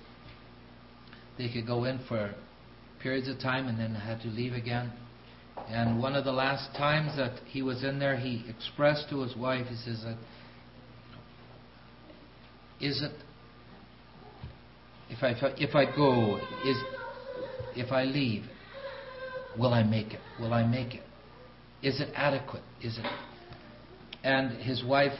they 1.39 1.51
could 1.51 1.67
go 1.67 1.85
in 1.85 2.01
for 2.09 2.35
periods 3.03 3.29
of 3.29 3.39
time 3.39 3.69
and 3.69 3.79
then 3.79 3.95
had 3.95 4.21
to 4.23 4.29
leave 4.29 4.53
again. 4.53 4.93
And 5.69 6.01
one 6.01 6.15
of 6.15 6.25
the 6.25 6.33
last 6.33 6.75
times 6.77 7.17
that 7.17 7.41
he 7.47 7.63
was 7.63 7.85
in 7.85 7.99
there, 7.99 8.17
he 8.17 8.45
expressed 8.49 9.11
to 9.11 9.23
his 9.23 9.37
wife, 9.37 9.67
he 9.67 9.77
says, 9.77 10.05
"Is 12.83 13.01
it 13.01 13.13
if 15.09 15.23
I 15.23 15.31
if 15.57 15.75
I 15.77 15.85
go 15.85 16.41
is 16.65 16.83
if 17.77 17.93
I 17.93 18.05
leave, 18.05 18.45
will 19.57 19.73
I 19.73 19.85
make 19.85 20.13
it? 20.15 20.21
Will 20.39 20.53
I 20.53 20.65
make 20.65 20.97
it? 20.97 21.03
Is 21.81 22.01
it 22.01 22.13
adequate? 22.17 22.65
Is 22.83 22.99
it?" 22.99 23.07
And 24.25 24.61
his 24.61 24.83
wife 24.85 25.17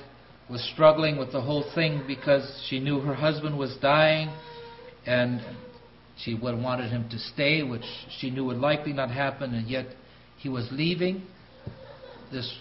was 0.49 0.61
struggling 0.73 1.17
with 1.19 1.31
the 1.31 1.41
whole 1.41 1.65
thing 1.75 2.05
because 2.07 2.43
she 2.69 2.81
knew 2.81 3.01
her 3.01 3.15
husband 3.15 3.57
was 3.57 3.77
dying, 3.81 4.31
and 5.07 5.41
she 6.17 6.35
wanted 6.35 6.91
him 6.91 7.09
to 7.11 7.19
stay, 7.19 7.63
which 7.63 7.85
she 8.19 8.31
knew 8.31 8.45
would 8.47 8.59
likely 8.59 8.93
not 8.93 9.11
happen, 9.11 9.55
and 9.55 9.69
yet 9.69 9.87
he 10.37 10.49
was 10.49 10.69
leaving 10.73 11.23
this, 12.31 12.53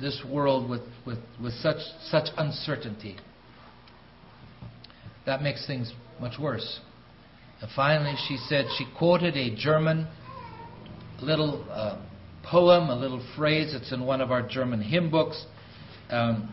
this 0.00 0.22
world 0.24 0.68
with, 0.68 0.82
with, 1.04 1.18
with 1.42 1.54
such, 1.54 1.78
such 2.10 2.28
uncertainty. 2.36 3.16
That 5.30 5.42
makes 5.42 5.64
things 5.64 5.92
much 6.20 6.40
worse. 6.40 6.80
And 7.60 7.70
finally, 7.76 8.16
she 8.26 8.36
said, 8.48 8.64
she 8.76 8.84
quoted 8.98 9.36
a 9.36 9.54
German 9.54 10.08
little 11.22 11.64
uh, 11.70 12.02
poem, 12.42 12.90
a 12.90 12.96
little 12.96 13.24
phrase 13.36 13.72
It's 13.72 13.92
in 13.92 14.04
one 14.04 14.20
of 14.20 14.32
our 14.32 14.42
German 14.42 14.82
hymn 14.82 15.08
books. 15.08 15.46
Um, 16.10 16.52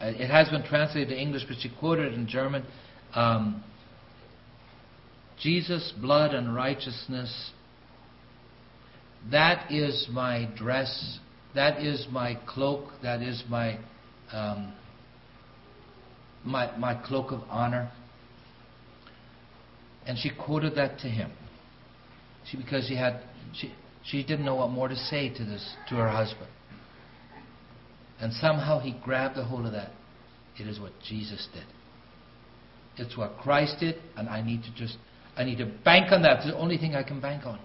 it 0.00 0.30
has 0.30 0.48
been 0.48 0.62
translated 0.62 1.10
to 1.10 1.20
English, 1.20 1.42
but 1.46 1.58
she 1.60 1.70
quoted 1.78 2.12
it 2.12 2.14
in 2.14 2.26
German. 2.26 2.64
Um, 3.14 3.62
Jesus' 5.38 5.92
blood 6.00 6.32
and 6.32 6.54
righteousness 6.54 7.50
that 9.30 9.70
is 9.70 10.08
my 10.10 10.48
dress. 10.56 11.18
That 11.54 11.82
is 11.82 12.06
my 12.10 12.38
cloak. 12.46 12.88
That 13.02 13.20
is 13.20 13.44
my 13.50 13.78
um, 14.32 14.72
my 16.44 16.76
my 16.76 16.94
cloak 16.94 17.32
of 17.32 17.40
honor. 17.48 17.90
And 20.06 20.18
she 20.18 20.30
quoted 20.30 20.74
that 20.76 20.98
to 21.00 21.08
him. 21.08 21.30
She 22.50 22.56
because 22.56 22.86
she 22.88 22.96
had 22.96 23.20
she 23.52 23.72
she 24.04 24.22
didn't 24.22 24.44
know 24.44 24.56
what 24.56 24.70
more 24.70 24.88
to 24.88 24.96
say 24.96 25.28
to 25.28 25.44
this 25.44 25.74
to 25.88 25.96
her 25.96 26.08
husband. 26.08 26.48
And 28.20 28.32
somehow 28.34 28.80
he 28.80 28.96
grabbed 29.02 29.36
a 29.38 29.44
hold 29.44 29.66
of 29.66 29.72
that. 29.72 29.92
It 30.58 30.66
is 30.66 30.78
what 30.78 30.92
Jesus 31.06 31.48
did. 31.54 31.64
It's 32.96 33.16
what 33.16 33.38
Christ 33.38 33.76
did, 33.80 33.96
and 34.16 34.28
I 34.28 34.42
need 34.42 34.62
to 34.64 34.74
just 34.74 34.96
I 35.36 35.44
need 35.44 35.58
to 35.58 35.66
bank 35.84 36.12
on 36.12 36.22
that. 36.22 36.38
It's 36.38 36.46
the 36.46 36.56
only 36.56 36.76
thing 36.76 36.94
I 36.94 37.02
can 37.02 37.20
bank 37.20 37.46
on. 37.46 37.58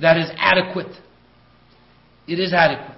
that 0.00 0.16
is 0.16 0.30
adequate. 0.36 0.94
It 2.26 2.38
is 2.38 2.52
adequate. 2.52 2.93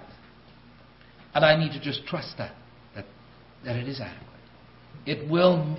And 1.37 1.45
I 1.45 1.55
need 1.55 1.73
to 1.73 1.81
just 1.81 2.07
trust 2.07 2.39
that, 2.39 2.55
that, 2.95 3.05
that 3.63 3.77
it 3.77 3.87
is 3.87 4.01
adequate. 4.01 4.41
It 5.05 5.31
will, 5.31 5.77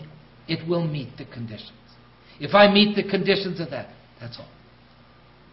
it 0.48 0.68
will 0.70 0.88
meet 0.88 1.18
the 1.18 1.26
conditions. 1.26 1.72
If 2.40 2.54
I 2.54 2.72
meet 2.72 2.96
the 2.96 3.02
conditions 3.02 3.60
of 3.60 3.72
that, 3.72 3.90
that's 4.22 4.38
all. 4.38 4.48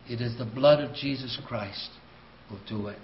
It 0.06 0.20
is 0.20 0.36
the 0.36 0.44
blood 0.44 0.84
of 0.84 0.94
Jesus 0.94 1.40
Christ 1.48 1.88
will 2.50 2.60
do 2.68 2.88
it. 2.88 2.98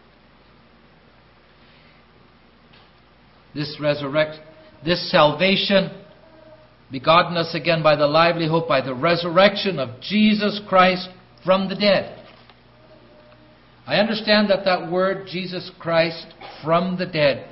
This 3.55 3.79
resurrect, 3.81 4.39
this 4.85 5.11
salvation, 5.11 6.03
begotten 6.93 7.39
us 7.39 7.55
again 7.55 7.83
by 7.83 7.97
the 7.97 8.07
lively 8.07 8.47
hope, 8.47 8.69
by 8.69 8.83
the 8.83 8.95
resurrection 8.95 9.79
of 9.79 10.03
Jesus 10.03 10.61
Christ 10.69 11.09
from 11.47 11.71
the 11.71 11.77
dead. 11.77 12.20
I 13.87 13.97
understand 13.97 14.51
that 14.51 14.65
that 14.65 14.91
word, 14.91 15.27
Jesus 15.27 15.71
Christ 15.79 16.27
from 16.63 16.97
the 16.99 17.07
dead, 17.07 17.49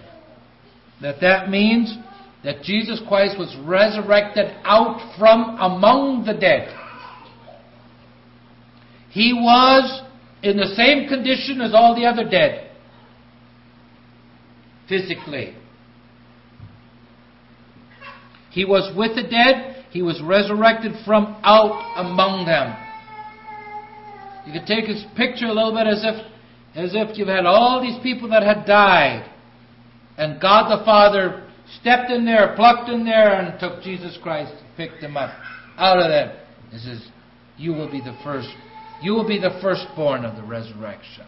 that 1.00 1.20
that 1.20 1.48
means 1.48 1.96
that 2.44 2.62
Jesus 2.62 3.00
Christ 3.08 3.38
was 3.38 3.56
resurrected 3.64 4.46
out 4.64 5.16
from 5.18 5.56
among 5.60 6.24
the 6.24 6.34
dead. 6.34 6.74
He 9.10 9.32
was 9.32 10.02
in 10.42 10.56
the 10.56 10.68
same 10.76 11.08
condition 11.08 11.60
as 11.60 11.72
all 11.74 11.96
the 11.96 12.06
other 12.06 12.28
dead, 12.28 12.70
physically. 14.88 15.56
He 18.50 18.64
was 18.64 18.94
with 18.96 19.16
the 19.16 19.28
dead, 19.28 19.86
he 19.90 20.02
was 20.02 20.20
resurrected 20.22 20.92
from 21.04 21.36
out 21.42 21.94
among 21.96 22.46
them. 22.46 22.87
You 24.48 24.58
could 24.58 24.66
take 24.66 24.86
this 24.86 25.04
picture 25.14 25.44
a 25.44 25.52
little 25.52 25.74
bit 25.74 25.86
as 25.86 26.02
if, 26.02 26.26
as 26.74 26.92
if 26.94 27.18
you've 27.18 27.28
had 27.28 27.44
all 27.44 27.82
these 27.82 28.02
people 28.02 28.30
that 28.30 28.42
had 28.42 28.64
died, 28.64 29.30
and 30.16 30.40
God 30.40 30.70
the 30.70 30.82
Father 30.86 31.46
stepped 31.80 32.10
in 32.10 32.24
there, 32.24 32.54
plucked 32.56 32.88
in 32.88 33.04
there, 33.04 33.38
and 33.38 33.60
took 33.60 33.82
Jesus 33.82 34.16
Christ, 34.22 34.54
picked 34.74 35.02
him 35.02 35.18
up 35.18 35.30
out 35.76 35.98
of 35.98 36.08
them. 36.08 36.34
He 36.70 36.78
says, 36.78 37.06
"You 37.58 37.74
will 37.74 37.90
be 37.90 38.00
the 38.00 38.16
first. 38.24 38.48
You 39.02 39.12
will 39.12 39.28
be 39.28 39.38
the 39.38 39.58
firstborn 39.60 40.24
of 40.24 40.34
the 40.36 40.42
resurrection." 40.42 41.26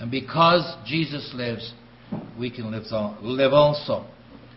And 0.00 0.10
because 0.10 0.74
Jesus 0.86 1.34
lives, 1.34 1.74
we 2.38 2.48
can 2.50 2.70
live, 2.70 2.84
live 3.20 3.52
also. 3.52 4.06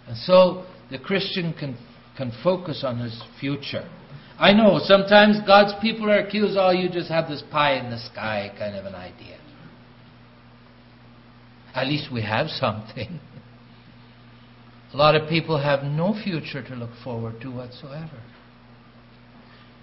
And 0.08 0.16
so 0.16 0.64
the 0.90 0.98
Christian 0.98 1.52
can 1.52 1.76
can 2.18 2.32
focus 2.44 2.84
on 2.86 3.00
his 3.00 3.22
future. 3.40 3.90
I 4.38 4.54
know 4.54 4.80
sometimes 4.84 5.40
God's 5.46 5.74
people 5.82 6.10
are 6.10 6.20
accused, 6.20 6.58
oh, 6.60 6.72
you 6.72 6.90
just 6.90 7.10
have 7.10 7.30
this 7.30 7.44
pie 7.52 7.76
in 7.76 7.90
the 7.90 8.00
sky 8.00 8.54
kind 8.58 8.76
of 8.76 8.86
an 8.86 8.96
idea. 8.96 9.38
At 11.74 11.88
least 11.88 12.12
we 12.12 12.22
have 12.22 12.48
something. 12.48 13.20
A 14.94 14.98
lot 14.98 15.16
of 15.16 15.28
people 15.28 15.62
have 15.62 15.84
no 15.84 16.18
future 16.24 16.64
to 16.64 16.76
look 16.76 16.92
forward 17.04 17.42
to 17.42 17.50
whatsoever. 17.50 18.22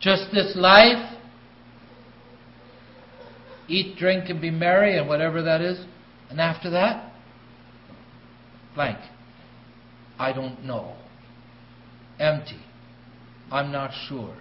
Just 0.00 0.32
this 0.32 0.54
life, 0.56 1.18
eat, 3.68 3.96
drink, 3.98 4.30
and 4.30 4.40
be 4.40 4.50
merry, 4.50 4.98
and 4.98 5.06
whatever 5.06 5.42
that 5.42 5.60
is. 5.60 5.84
And 6.30 6.40
after 6.40 6.70
that, 6.70 7.12
blank. 8.74 8.98
I 10.18 10.32
don't 10.32 10.64
know 10.64 10.96
empty. 12.18 12.60
I'm 13.50 13.70
not 13.70 13.90
sure. 14.08 14.34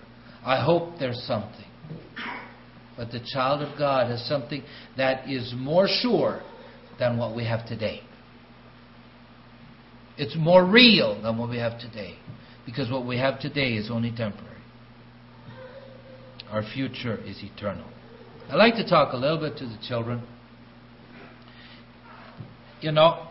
I 0.46 0.64
hope 0.64 1.00
there's 1.00 1.22
something. 1.28 1.66
But 2.98 3.12
the 3.12 3.22
child 3.34 3.62
of 3.62 3.78
God 3.78 4.10
has 4.10 4.26
something 4.28 4.64
that 4.98 5.30
is 5.30 5.54
more 5.56 5.88
sure 5.88 6.42
than 7.00 7.18
what 7.18 7.36
we 7.36 7.46
have 7.46 7.68
today. 7.68 8.02
It's 10.18 10.36
more 10.38 10.66
real 10.66 11.22
than 11.22 11.38
what 11.38 11.50
we 11.50 11.58
have 11.58 11.80
today. 11.80 12.18
Because 12.66 12.92
what 12.92 13.06
we 13.06 13.18
have 13.18 13.40
today 13.40 13.74
is 13.74 13.90
only 13.90 14.12
temporary. 14.12 14.48
Our 16.52 16.64
future 16.74 17.18
is 17.26 17.42
eternal. 17.42 17.90
I'd 18.50 18.56
like 18.56 18.76
to 18.76 18.88
talk 18.88 19.14
a 19.14 19.18
little 19.18 19.40
bit 19.40 19.58
to 19.58 19.66
the 19.66 19.78
children. 19.88 20.22
You 22.82 22.92
know, 22.92 23.28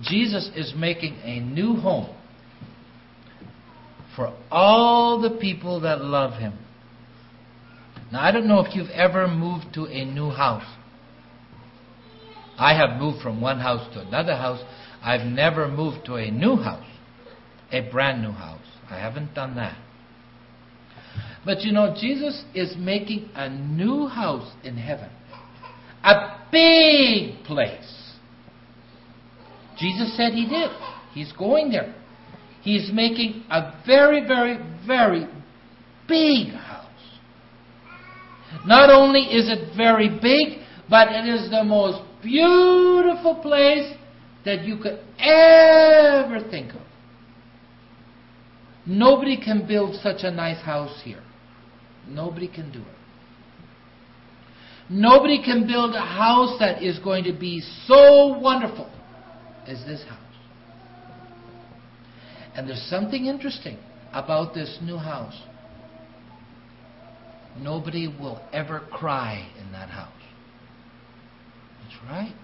Jesus 0.00 0.50
is 0.56 0.72
making 0.76 1.16
a 1.22 1.40
new 1.40 1.74
home 1.76 2.14
for 4.16 4.34
all 4.50 5.20
the 5.20 5.38
people 5.38 5.80
that 5.80 6.02
love 6.02 6.38
him. 6.38 6.58
Now, 8.10 8.22
I 8.22 8.30
don't 8.30 8.46
know 8.46 8.60
if 8.60 8.74
you've 8.74 8.90
ever 8.90 9.26
moved 9.28 9.74
to 9.74 9.86
a 9.86 10.04
new 10.04 10.30
house. 10.30 10.64
I 12.58 12.76
have 12.76 13.00
moved 13.00 13.22
from 13.22 13.40
one 13.40 13.58
house 13.58 13.92
to 13.94 14.00
another 14.00 14.36
house. 14.36 14.62
I've 15.02 15.26
never 15.26 15.68
moved 15.68 16.04
to 16.06 16.16
a 16.16 16.30
new 16.30 16.56
house, 16.56 16.86
a 17.70 17.80
brand 17.90 18.22
new 18.22 18.32
house. 18.32 18.60
I 18.88 18.98
haven't 18.98 19.34
done 19.34 19.56
that. 19.56 19.76
But 21.44 21.62
you 21.62 21.72
know, 21.72 21.94
Jesus 21.98 22.44
is 22.54 22.74
making 22.78 23.30
a 23.34 23.48
new 23.48 24.06
house 24.06 24.52
in 24.62 24.76
heaven, 24.76 25.10
a 26.04 26.38
big 26.52 27.44
place. 27.44 28.01
Jesus 29.82 30.16
said 30.16 30.32
he 30.32 30.46
did. 30.46 30.70
He's 31.12 31.32
going 31.32 31.70
there. 31.70 31.92
He's 32.62 32.90
making 32.92 33.44
a 33.50 33.82
very, 33.84 34.24
very, 34.26 34.56
very 34.86 35.26
big 36.08 36.54
house. 36.54 36.88
Not 38.64 38.90
only 38.90 39.22
is 39.22 39.50
it 39.50 39.76
very 39.76 40.08
big, 40.08 40.62
but 40.88 41.08
it 41.10 41.28
is 41.28 41.50
the 41.50 41.64
most 41.64 42.00
beautiful 42.22 43.40
place 43.42 43.92
that 44.44 44.62
you 44.62 44.76
could 44.76 45.00
ever 45.18 46.48
think 46.48 46.74
of. 46.74 46.80
Nobody 48.86 49.36
can 49.36 49.66
build 49.66 49.96
such 50.00 50.18
a 50.20 50.30
nice 50.30 50.62
house 50.64 51.00
here. 51.04 51.22
Nobody 52.06 52.46
can 52.46 52.70
do 52.70 52.80
it. 52.80 52.86
Nobody 54.88 55.42
can 55.42 55.66
build 55.66 55.94
a 55.94 56.00
house 56.00 56.56
that 56.60 56.82
is 56.82 57.00
going 57.00 57.24
to 57.24 57.32
be 57.32 57.60
so 57.86 58.38
wonderful 58.38 58.88
as 59.66 59.84
this 59.86 60.04
house. 60.08 60.18
And 62.54 62.68
there's 62.68 62.86
something 62.90 63.26
interesting 63.26 63.78
about 64.12 64.54
this 64.54 64.78
new 64.82 64.98
house. 64.98 65.40
Nobody 67.58 68.08
will 68.08 68.40
ever 68.52 68.80
cry 68.90 69.48
in 69.60 69.72
that 69.72 69.88
house. 69.88 70.12
That's 71.82 72.02
right. 72.04 72.34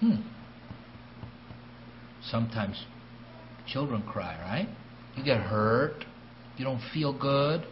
Hmm. 0.00 0.16
Sometimes 2.30 2.84
children 3.66 4.02
cry, 4.02 4.36
right? 4.40 4.68
You 5.16 5.24
get 5.24 5.40
hurt. 5.40 6.04
You 6.56 6.64
don't 6.64 6.82
feel 6.92 7.16
good. 7.16 7.66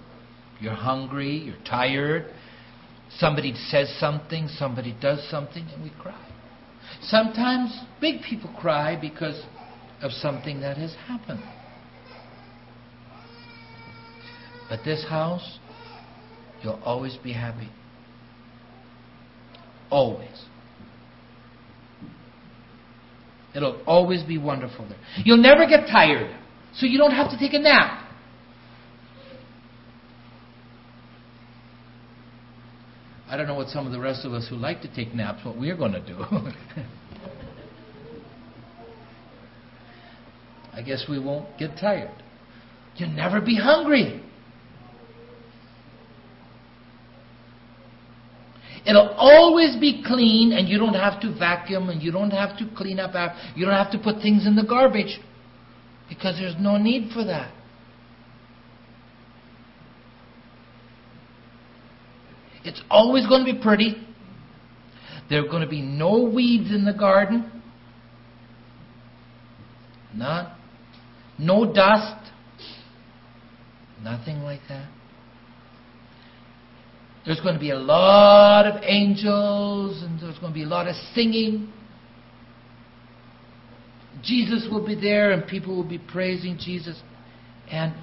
You're 0.61 0.75
hungry. 0.75 1.37
You're 1.39 1.65
tired. 1.65 2.33
Somebody 3.19 3.55
says 3.55 3.95
something. 3.99 4.49
Somebody 4.49 4.97
does 5.01 5.27
something, 5.31 5.67
and 5.75 5.83
we 5.83 5.91
cry. 6.01 6.29
Sometimes 7.03 7.79
big 8.01 8.23
people 8.23 8.55
cry 8.59 8.99
because 9.01 9.41
of 10.01 10.11
something 10.13 10.61
that 10.61 10.77
has 10.77 10.95
happened. 11.07 11.43
But 14.69 14.81
this 14.85 15.05
house, 15.09 15.59
you'll 16.63 16.81
always 16.85 17.17
be 17.17 17.33
happy. 17.33 17.69
Always. 19.91 20.45
It'll 23.55 23.83
always 23.87 24.23
be 24.23 24.39
wonderful 24.39 24.89
there. 24.89 24.99
You'll 25.25 25.37
never 25.37 25.67
get 25.67 25.87
tired, 25.87 26.35
so 26.75 26.87
you 26.87 26.97
don't 26.97 27.13
have 27.13 27.31
to 27.31 27.39
take 27.39 27.53
a 27.53 27.59
nap. 27.59 28.02
I 33.33 33.37
don't 33.39 33.47
know 33.47 33.55
what 33.55 33.69
some 33.69 33.87
of 33.87 33.93
the 33.93 33.99
rest 33.99 34.27
of 34.27 34.35
us 34.35 34.47
who 34.51 34.57
like 34.57 34.83
to 34.83 34.95
take 34.95 35.15
naps, 35.15 35.43
what 35.43 35.57
we're 35.57 35.75
going 35.75 35.93
to 35.93 36.07
do. 36.07 36.19
I 40.75 40.83
guess 40.83 41.07
we 41.09 41.19
won't 41.19 41.47
get 41.59 41.79
tired. 41.81 42.13
You'll 42.97 43.09
never 43.09 43.41
be 43.41 43.57
hungry. 43.57 44.23
It'll 48.87 49.15
always 49.17 49.77
be 49.77 50.05
clean, 50.07 50.53
and 50.53 50.69
you 50.69 50.77
don't 50.77 50.93
have 50.93 51.19
to 51.23 51.33
vacuum, 51.35 51.89
and 51.89 52.03
you 52.03 52.13
don't 52.13 52.33
have 52.33 52.59
to 52.59 52.69
clean 52.77 53.01
up 53.01 53.15
after. 53.15 53.59
You 53.59 53.65
don't 53.65 53.83
have 53.83 53.93
to 53.93 53.99
put 53.99 54.21
things 54.21 54.47
in 54.47 54.57
the 54.57 54.65
garbage 54.65 55.19
because 56.07 56.37
there's 56.39 56.57
no 56.61 56.77
need 56.77 57.11
for 57.15 57.25
that. 57.25 57.51
It's 62.65 62.81
always 62.91 63.27
going 63.27 63.45
to 63.45 63.53
be 63.53 63.61
pretty. 63.61 63.97
There 65.29 65.45
are 65.45 65.49
going 65.49 65.63
to 65.63 65.69
be 65.69 65.83
no 65.83 66.23
weeds 66.23 66.71
in 66.71 66.85
the 66.85 66.93
garden. 66.93 67.63
Not, 70.15 70.57
no 71.39 71.73
dust. 71.73 72.31
Nothing 74.03 74.41
like 74.41 74.61
that. 74.69 74.91
There's 77.25 77.41
going 77.41 77.55
to 77.55 77.61
be 77.61 77.71
a 77.71 77.79
lot 77.79 78.67
of 78.67 78.83
angels 78.83 80.03
and 80.03 80.21
there's 80.21 80.39
going 80.39 80.53
to 80.53 80.55
be 80.55 80.65
a 80.65 80.69
lot 80.69 80.89
of 80.89 80.97
singing. 81.15 81.73
Jesus 84.25 84.69
will 84.71 84.85
be 84.85 85.01
there 85.01 85.31
and 85.33 85.47
people 85.47 85.77
will 85.77 85.89
be 85.89 85.99
praising 85.99 86.59
Jesus. 86.61 87.01
And 87.71 87.95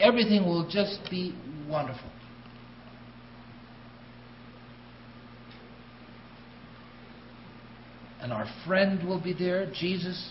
everything 0.00 0.44
will 0.44 0.68
just 0.68 0.98
be 1.10 1.34
wonderful. 1.68 2.11
And 8.22 8.32
our 8.32 8.46
friend 8.66 9.06
will 9.06 9.20
be 9.20 9.34
there, 9.34 9.70
Jesus. 9.74 10.30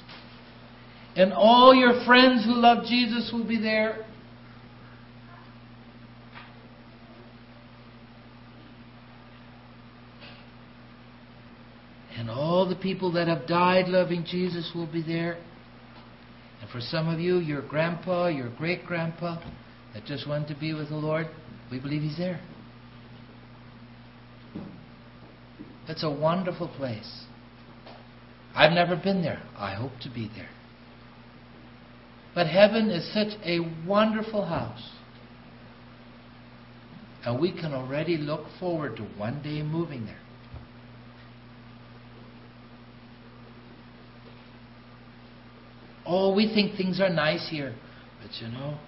And 1.16 1.34
all 1.34 1.76
your 1.76 2.06
friends 2.06 2.46
who 2.46 2.56
love 2.56 2.86
Jesus 2.86 3.32
will 3.34 3.46
be 3.46 3.60
there. 3.60 4.06
And 12.18 12.30
all 12.30 12.68
the 12.70 12.76
people 12.78 13.12
that 13.14 13.28
have 13.28 13.46
died 13.46 13.90
loving 13.90 14.24
Jesus 14.26 14.72
will 14.74 14.90
be 14.90 15.04
there. 15.04 15.38
And 16.62 16.70
for 16.70 16.80
some 16.80 17.10
of 17.10 17.20
you, 17.20 17.40
your 17.40 17.68
grandpa, 17.68 18.28
your 18.28 18.56
great 18.56 18.86
grandpa 18.86 19.44
that 19.94 20.06
just 20.06 20.30
went 20.30 20.48
to 20.48 20.56
be 20.56 20.74
with 20.74 20.90
the 20.90 20.96
Lord, 20.96 21.28
we 21.70 21.80
believe 21.80 22.04
he's 22.04 22.18
there. 22.18 22.40
It's 25.90 26.04
a 26.04 26.12
wonderful 26.12 26.70
place. 26.70 27.26
I've 28.56 28.74
never 28.74 28.96
been 28.96 29.22
there. 29.22 29.42
I 29.58 29.74
hope 29.76 29.92
to 30.02 30.10
be 30.10 30.30
there. 30.36 30.50
But 32.34 32.48
heaven 32.48 32.90
is 32.90 33.14
such 33.14 33.40
a 33.46 33.60
wonderful 33.86 34.46
house. 34.46 34.90
And 37.24 37.40
we 37.40 37.52
can 37.52 37.74
already 37.74 38.18
look 38.18 38.46
forward 38.60 38.98
to 38.98 39.04
one 39.04 39.42
day 39.44 39.62
moving 39.62 40.06
there. 40.06 40.20
Oh, 46.06 46.34
we 46.34 46.52
think 46.54 46.76
things 46.76 47.00
are 47.00 47.10
nice 47.10 47.48
here. 47.50 47.76
But 48.22 48.32
you 48.42 48.48
know, 48.48 48.80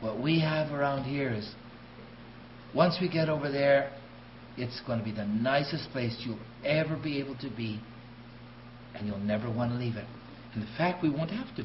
what 0.00 0.20
we 0.20 0.40
have 0.40 0.72
around 0.72 1.04
here 1.04 1.32
is 1.32 1.54
once 2.74 2.98
we 3.00 3.08
get 3.08 3.28
over 3.28 3.50
there, 3.50 3.92
it's 4.56 4.80
going 4.86 4.98
to 4.98 5.04
be 5.04 5.12
the 5.12 5.24
nicest 5.24 5.90
place 5.90 6.16
you'll 6.26 6.38
ever 6.64 6.96
be 6.96 7.18
able 7.18 7.36
to 7.38 7.50
be, 7.50 7.80
and 8.94 9.06
you'll 9.06 9.18
never 9.18 9.50
want 9.50 9.72
to 9.72 9.78
leave 9.78 9.96
it. 9.96 10.06
And 10.54 10.62
in 10.62 10.68
fact, 10.76 11.02
we 11.02 11.10
won't 11.10 11.30
have 11.30 11.54
to. 11.56 11.64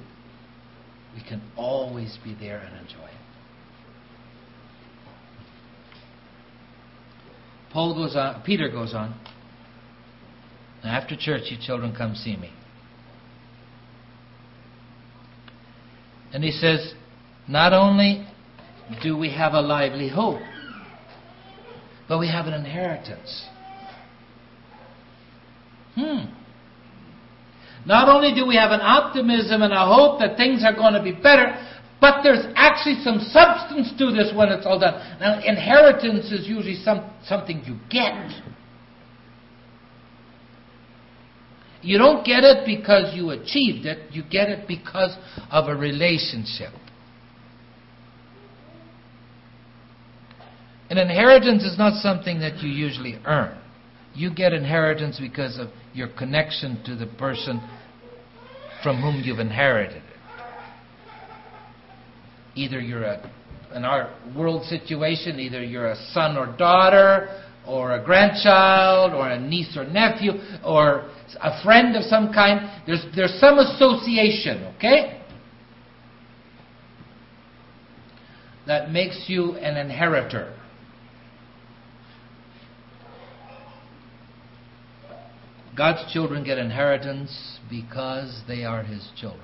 We 1.16 1.22
can 1.28 1.42
always 1.58 2.18
be 2.24 2.36
there 2.40 2.60
and 2.60 2.76
enjoy 2.78 3.06
it. 3.06 3.12
Paul 7.72 7.94
goes 7.96 8.16
on, 8.16 8.42
Peter 8.44 8.70
goes 8.70 8.94
on. 8.94 9.20
After 10.84 11.16
church, 11.18 11.44
you 11.46 11.58
children 11.60 11.94
come 11.96 12.16
see 12.16 12.38
me. 12.38 12.52
And 16.34 16.44
he 16.44 16.52
says, 16.52 16.94
not 17.48 17.74
only 17.74 18.28
do 19.02 19.18
we 19.18 19.32
have 19.34 19.54
a 19.54 19.62
lively 19.62 20.10
hope, 20.10 20.42
but 22.08 22.20
we 22.20 22.28
have 22.28 22.46
an 22.46 22.54
inheritance. 22.54 23.46
Hmm. 25.96 26.32
Not 27.86 28.10
only 28.10 28.34
do 28.34 28.46
we 28.46 28.56
have 28.56 28.72
an 28.72 28.82
optimism 28.82 29.62
and 29.62 29.74
a 29.74 29.86
hope 29.86 30.20
that 30.20 30.38
things 30.38 30.64
are 30.64 30.76
going 30.76 30.94
to 30.94 31.02
be 31.02 31.14
better, 31.14 31.56
but 32.00 32.22
there's 32.22 32.46
actually 32.56 33.02
some 33.04 33.20
substance 33.32 33.92
to 33.98 34.12
this 34.12 34.32
when 34.36 34.50
it's 34.50 34.66
all 34.66 34.80
done. 34.80 34.94
Now, 35.20 35.40
inheritance 35.44 36.32
is 36.32 36.48
usually 36.48 36.76
some, 36.76 37.10
something 37.26 37.64
you 37.66 37.78
get. 37.90 38.32
You 41.82 41.98
don't 41.98 42.26
get 42.26 42.44
it 42.44 42.66
because 42.66 43.16
you 43.16 43.32
achieved 43.32 43.86
it, 43.86 44.12
you 44.12 44.24
get 44.30 44.50
it 44.50 44.68
because 44.68 45.16
of 45.50 45.70
a 45.70 45.76
relationship. 45.76 46.74
An 50.90 50.98
inheritance 50.98 51.64
is 51.64 51.78
not 51.78 52.02
something 52.02 52.40
that 52.40 52.60
you 52.60 52.70
usually 52.70 53.20
earn. 53.26 53.58
You 54.14 54.34
get 54.34 54.54
inheritance 54.54 55.20
because 55.20 55.60
of 55.60 55.68
your 55.94 56.08
connection 56.08 56.82
to 56.86 56.96
the 56.96 57.06
person 57.06 57.62
from 58.82 59.02
whom 59.02 59.22
you've 59.24 59.40
inherited 59.40 59.98
it. 59.98 60.04
Either 62.56 62.80
you're 62.80 63.04
a, 63.04 63.32
in 63.76 63.84
our 63.84 64.16
world 64.36 64.64
situation, 64.66 65.40
either 65.40 65.64
you're 65.64 65.92
a 65.92 66.12
son 66.14 66.38
or 66.38 66.56
daughter, 66.58 67.44
or 67.68 68.00
a 68.00 68.04
grandchild, 68.04 69.14
or 69.14 69.30
a 69.30 69.40
niece 69.40 69.76
or 69.76 69.86
nephew, 69.86 70.32
or 70.66 71.10
a 71.42 71.64
friend 71.64 71.96
of 71.98 72.04
some 72.04 72.32
kind. 72.32 72.82
There's, 72.88 73.06
there's 73.14 73.38
some 73.42 73.60
association, 73.60 74.74
okay? 74.78 75.22
That 78.66 78.92
makes 78.92 79.26
you 79.28 79.56
an 79.56 79.76
inheritor. 79.76 80.57
God's 85.78 86.12
children 86.12 86.44
get 86.44 86.58
inheritance 86.58 87.60
because 87.70 88.42
they 88.48 88.66
are 88.66 88.84
His 88.84 89.12
children. 89.16 89.44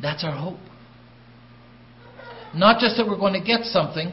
That's 0.00 0.24
our 0.24 0.32
hope. 0.32 0.58
Not 2.54 2.80
just 2.80 2.96
that 2.96 3.06
we're 3.06 3.16
going 3.16 3.40
to 3.40 3.44
get 3.44 3.64
something, 3.64 4.12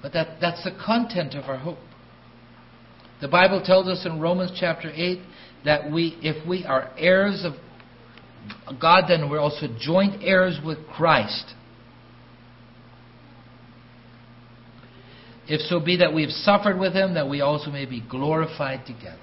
but 0.00 0.12
that, 0.12 0.38
that's 0.40 0.64
the 0.64 0.70
content 0.84 1.34
of 1.34 1.44
our 1.44 1.56
hope. 1.56 1.78
The 3.24 3.28
Bible 3.28 3.62
tells 3.64 3.88
us 3.88 4.04
in 4.04 4.20
Romans 4.20 4.52
chapter 4.54 4.92
8 4.94 5.18
that 5.64 5.90
we, 5.90 6.18
if 6.20 6.46
we 6.46 6.66
are 6.66 6.90
heirs 6.98 7.42
of 7.46 7.54
God, 8.78 9.04
then 9.08 9.30
we're 9.30 9.40
also 9.40 9.66
joint 9.80 10.22
heirs 10.22 10.60
with 10.62 10.76
Christ. 10.88 11.54
If 15.48 15.62
so 15.62 15.80
be 15.80 15.96
that 15.96 16.12
we've 16.12 16.28
suffered 16.28 16.78
with 16.78 16.92
him, 16.92 17.14
that 17.14 17.26
we 17.26 17.40
also 17.40 17.70
may 17.70 17.86
be 17.86 18.02
glorified 18.06 18.84
together. 18.84 19.16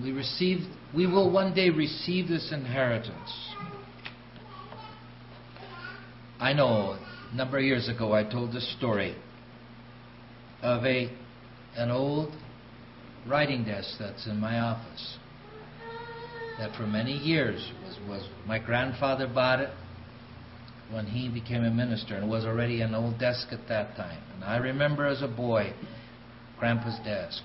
We 0.00 0.12
receive 0.12 0.60
we 0.94 1.08
will 1.08 1.28
one 1.32 1.54
day 1.54 1.70
receive 1.70 2.28
this 2.28 2.52
inheritance. 2.52 3.50
I 6.40 6.54
know 6.54 6.96
a 7.30 7.36
number 7.36 7.58
of 7.58 7.64
years 7.64 7.88
ago 7.90 8.14
I 8.14 8.24
told 8.24 8.52
this 8.52 8.74
story 8.78 9.14
of 10.62 10.84
a 10.86 11.10
an 11.76 11.90
old 11.90 12.32
writing 13.28 13.64
desk 13.64 13.96
that's 13.98 14.26
in 14.26 14.40
my 14.40 14.58
office 14.58 15.18
that 16.58 16.74
for 16.76 16.86
many 16.86 17.12
years 17.12 17.70
was, 17.84 17.98
was 18.08 18.28
my 18.46 18.58
grandfather 18.58 19.26
bought 19.26 19.60
it 19.60 19.70
when 20.90 21.06
he 21.06 21.28
became 21.28 21.62
a 21.62 21.70
minister 21.70 22.16
and 22.16 22.28
was 22.28 22.46
already 22.46 22.80
an 22.80 22.94
old 22.94 23.18
desk 23.18 23.48
at 23.52 23.68
that 23.68 23.94
time. 23.96 24.22
And 24.34 24.42
I 24.42 24.56
remember 24.56 25.06
as 25.06 25.20
a 25.20 25.28
boy 25.28 25.74
grandpa's 26.58 26.98
desk. 27.04 27.42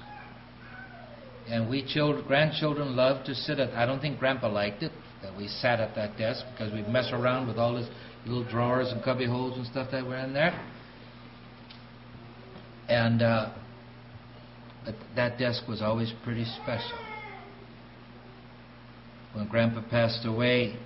And 1.48 1.70
we 1.70 1.86
children, 1.86 2.26
grandchildren 2.26 2.96
loved 2.96 3.26
to 3.26 3.36
sit 3.36 3.60
at 3.60 3.74
I 3.74 3.86
don't 3.86 4.00
think 4.00 4.20
grandpa 4.20 4.50
liked 4.50 4.84
it 4.84 4.94
that 5.22 5.36
we 5.38 5.50
sat 5.50 5.82
at 5.82 5.96
that 5.96 6.18
desk 6.18 6.46
because 6.52 6.74
we'd 6.74 6.88
mess 6.88 7.10
around 7.12 7.48
with 7.48 7.58
all 7.58 7.76
his 7.76 7.88
little 8.26 8.44
drawers 8.50 8.92
and 8.92 9.04
cubby 9.04 9.26
holes 9.26 9.58
and 9.58 9.66
stuff 9.68 9.90
that 9.92 10.06
were 10.06 10.18
in 10.18 10.34
there. 10.34 10.60
And 12.88 13.22
uh, 13.22 13.54
that 15.16 15.38
desk 15.38 15.68
was 15.68 15.82
always 15.82 16.14
pretty 16.24 16.46
special. 16.62 16.98
When 19.34 19.48
Grandpa 19.48 19.82
passed 19.90 20.26
away, 20.26 20.78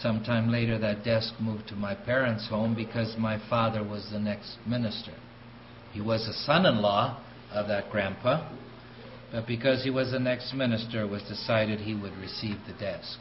sometime 0.00 0.50
later, 0.50 0.78
that 0.78 1.04
desk 1.04 1.34
moved 1.40 1.68
to 1.68 1.74
my 1.74 1.94
parents' 1.94 2.48
home 2.48 2.74
because 2.74 3.16
my 3.18 3.40
father 3.50 3.82
was 3.84 4.08
the 4.10 4.18
next 4.18 4.56
minister. 4.66 5.12
He 5.92 6.00
was 6.00 6.26
a 6.26 6.32
son 6.32 6.64
in 6.66 6.80
law 6.80 7.22
of 7.52 7.68
that 7.68 7.90
grandpa, 7.90 8.48
but 9.32 9.46
because 9.46 9.82
he 9.82 9.90
was 9.90 10.12
the 10.12 10.18
next 10.18 10.54
minister, 10.54 11.02
it 11.02 11.10
was 11.10 11.22
decided 11.24 11.80
he 11.80 11.94
would 11.94 12.16
receive 12.16 12.56
the 12.66 12.72
desk. 12.72 13.18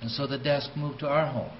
And 0.00 0.10
so 0.10 0.26
the 0.26 0.38
desk 0.38 0.70
moved 0.76 1.00
to 1.00 1.08
our 1.08 1.26
home. 1.26 1.50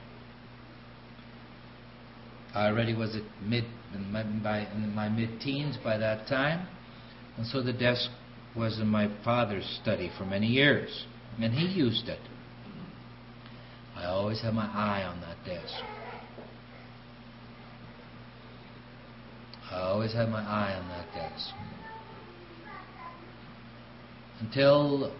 I 2.56 2.68
already 2.68 2.94
was 2.94 3.14
at 3.14 3.22
mid 3.42 3.64
in 3.94 4.10
my, 4.10 4.22
by, 4.22 4.60
in 4.74 4.94
my 4.94 5.10
mid-teens 5.10 5.76
by 5.84 5.98
that 5.98 6.26
time, 6.26 6.66
and 7.36 7.46
so 7.46 7.62
the 7.62 7.74
desk 7.74 8.08
was 8.56 8.80
in 8.80 8.86
my 8.86 9.10
father's 9.22 9.78
study 9.82 10.10
for 10.16 10.24
many 10.24 10.46
years, 10.46 11.04
and 11.38 11.52
he 11.52 11.66
used 11.66 12.08
it. 12.08 12.18
I 13.94 14.06
always 14.06 14.40
had 14.40 14.54
my 14.54 14.64
eye 14.72 15.04
on 15.04 15.20
that 15.20 15.36
desk. 15.44 15.74
I 19.70 19.80
always 19.80 20.14
had 20.14 20.30
my 20.30 20.40
eye 20.40 20.74
on 20.74 20.88
that 20.88 21.12
desk. 21.12 21.50
Until 24.40 25.14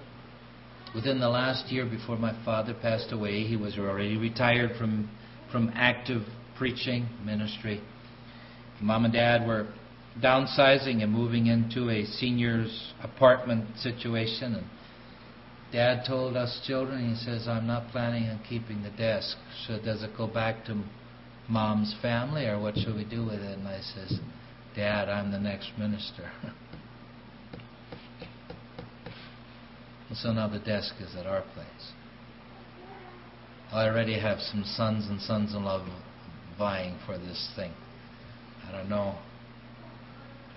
within 0.95 1.21
the 1.21 1.29
last 1.29 1.71
year 1.71 1.85
before 1.85 2.17
my 2.17 2.35
father 2.47 2.73
passed 2.73 3.13
away, 3.13 3.43
he 3.45 3.57
was 3.57 3.77
already 3.77 4.17
retired 4.17 4.79
from, 4.79 5.11
from 5.53 5.71
active 5.75 6.23
preaching 6.59 7.09
ministry. 7.25 7.81
Mom 8.81 9.05
and 9.05 9.15
dad 9.15 9.47
were 9.47 9.67
downsizing 10.23 11.03
and 11.03 11.13
moving 11.13 11.47
into 11.47 11.91
a 11.91 12.05
senior's 12.05 12.93
apartment 13.03 13.79
situation. 13.79 14.55
And 14.55 14.67
dad 15.73 16.05
told 16.07 16.37
us 16.37 16.61
children, 16.67 17.15
he 17.15 17.17
says, 17.25 17.49
I'm 17.49 17.67
not 17.67 17.91
planning 17.91 18.29
on 18.29 18.41
keeping 18.49 18.83
the 18.83 18.91
desk. 18.91 19.37
So 19.67 19.79
does 19.83 20.03
it 20.03 20.17
go 20.17 20.27
back 20.27 20.65
to 20.67 20.83
mom's 21.49 21.95
family 22.03 22.47
or 22.47 22.61
what 22.61 22.77
should 22.77 22.97
we 22.97 23.05
do 23.05 23.25
with 23.25 23.41
it? 23.41 23.59
And 23.59 23.69
I 23.69 23.81
says, 23.81 24.19
Dad, 24.77 25.09
I'm 25.09 25.33
the 25.33 25.39
next 25.39 25.71
minister. 25.79 26.31
and 30.09 30.19
so 30.19 30.33
now 30.33 30.49
the 30.49 30.59
desk 30.59 30.95
is 31.01 31.17
at 31.17 31.27
our 31.27 31.41
place. 31.55 31.93
I 33.73 33.87
already 33.87 34.21
have 34.21 34.39
some 34.39 34.65
sons 34.65 35.07
and 35.09 35.19
sons 35.21 35.55
in 35.55 35.65
law 35.65 35.83
vying 36.59 36.99
for 37.07 37.19
this 37.19 37.51
thing. 37.57 37.73
I 38.69 38.73
don't 38.73 38.89
know. 38.89 39.17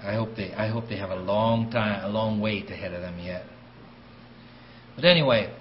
I 0.01 0.13
hope 0.15 0.29
they 0.35 0.53
I 0.53 0.69
hope 0.69 0.85
they 0.88 0.97
have 0.97 1.09
a 1.09 1.15
long 1.15 1.71
time 1.71 2.03
a 2.03 2.09
long 2.09 2.39
wait 2.39 2.69
ahead 2.69 2.93
of 2.93 3.01
them 3.01 3.19
yet. 3.19 3.43
But 4.95 5.05
anyway, 5.05 5.53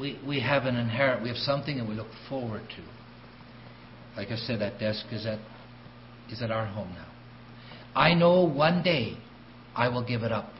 we 0.00 0.18
we 0.26 0.40
have 0.40 0.64
an 0.64 0.76
inherent 0.76 1.22
we 1.22 1.28
have 1.28 1.38
something 1.38 1.76
that 1.78 1.86
we 1.86 1.94
look 1.94 2.08
forward 2.28 2.62
to. 2.76 2.82
Like 4.16 4.30
I 4.30 4.36
said, 4.36 4.60
that 4.60 4.78
desk 4.78 5.06
is 5.12 5.26
at 5.26 5.38
is 6.30 6.42
at 6.42 6.50
our 6.50 6.66
home 6.66 6.92
now. 6.94 7.08
I 7.94 8.14
know 8.14 8.44
one 8.44 8.82
day 8.82 9.18
I 9.74 9.88
will 9.88 10.04
give 10.04 10.22
it 10.22 10.32
up 10.32 10.50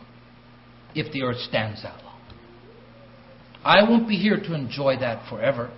if 0.94 1.10
the 1.12 1.22
earth 1.22 1.40
stands 1.48 1.82
that 1.82 2.02
long. 2.04 2.11
I 3.64 3.82
won't 3.88 4.08
be 4.08 4.16
here 4.16 4.36
to 4.36 4.54
enjoy 4.54 4.96
that 4.98 5.28
forever. 5.28 5.70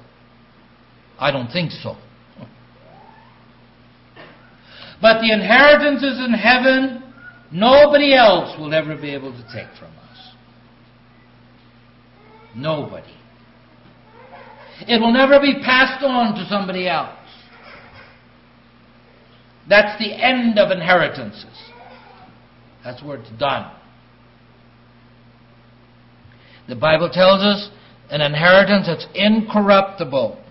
I 1.18 1.31
don't 1.31 1.51
think 1.51 1.70
so. 1.70 1.97
But 5.01 5.20
the 5.20 5.33
inheritance 5.33 6.03
is 6.03 6.18
in 6.18 6.33
heaven. 6.33 7.03
Nobody 7.53 8.14
else 8.14 8.59
will 8.59 8.73
ever 8.73 8.97
be 8.97 9.11
able 9.14 9.33
to 9.33 9.42
take 9.53 9.68
from 9.79 9.90
us. 9.99 10.33
Nobody. 12.57 13.14
It 14.88 15.01
will 15.01 15.12
never 15.12 15.40
be 15.40 15.61
passed 15.62 16.03
on 16.03 16.35
to 16.37 16.47
somebody 16.49 16.88
else. 16.88 17.18
That's 19.69 19.98
the 19.98 20.13
end 20.13 20.59
of 20.59 20.71
inheritances. 20.71 21.71
That's 22.83 23.02
where 23.02 23.19
it's 23.19 23.31
done. 23.38 23.71
The 26.69 26.77
Bible 26.77 27.10
tells 27.12 27.42
us 27.42 27.71
an 28.10 28.21
inheritance 28.21 28.87
that's 28.87 29.06
incorruptible. 29.15 30.42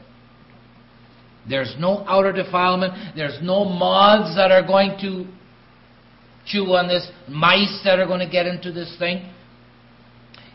There's 1.49 1.76
no 1.78 2.05
outer 2.07 2.32
defilement. 2.32 3.16
There's 3.16 3.39
no 3.41 3.66
moths 3.66 4.36
that 4.36 4.51
are 4.51 4.66
going 4.66 4.97
to 5.01 5.26
chew 6.45 6.64
on 6.74 6.88
this, 6.88 7.09
mice 7.28 7.82
that 7.86 7.99
are 7.99 8.05
going 8.05 8.20
to 8.20 8.30
get 8.30 8.45
into 8.45 8.72
this 8.72 8.95
thing. 8.99 9.30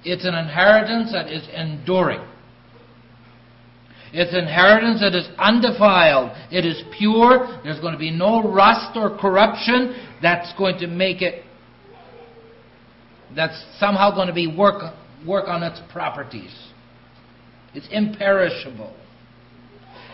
It's 0.05 0.25
an 0.25 0.35
inheritance 0.35 1.13
that 1.13 1.29
is 1.29 1.47
enduring. 1.55 2.21
It's 4.13 4.35
inheritance 4.35 5.01
that 5.01 5.15
is 5.15 5.29
undefiled. 5.39 6.33
It 6.51 6.65
is 6.65 6.83
pure. 6.97 7.61
There's 7.63 7.81
going 7.81 7.93
to 7.93 7.99
be 7.99 8.11
no 8.11 8.43
rust 8.51 8.97
or 8.97 9.19
corruption 9.19 9.95
that's 10.23 10.53
going 10.57 10.79
to 10.79 10.87
make 10.87 11.21
it, 11.21 11.45
that's 13.37 13.63
somehow 13.79 14.15
going 14.15 14.29
to 14.29 14.35
be 14.35 14.47
work, 14.47 14.95
work 15.27 15.49
on 15.49 15.63
its 15.63 15.81
properties. 15.93 16.55
It's 17.75 17.89
imperishable. 17.91 18.95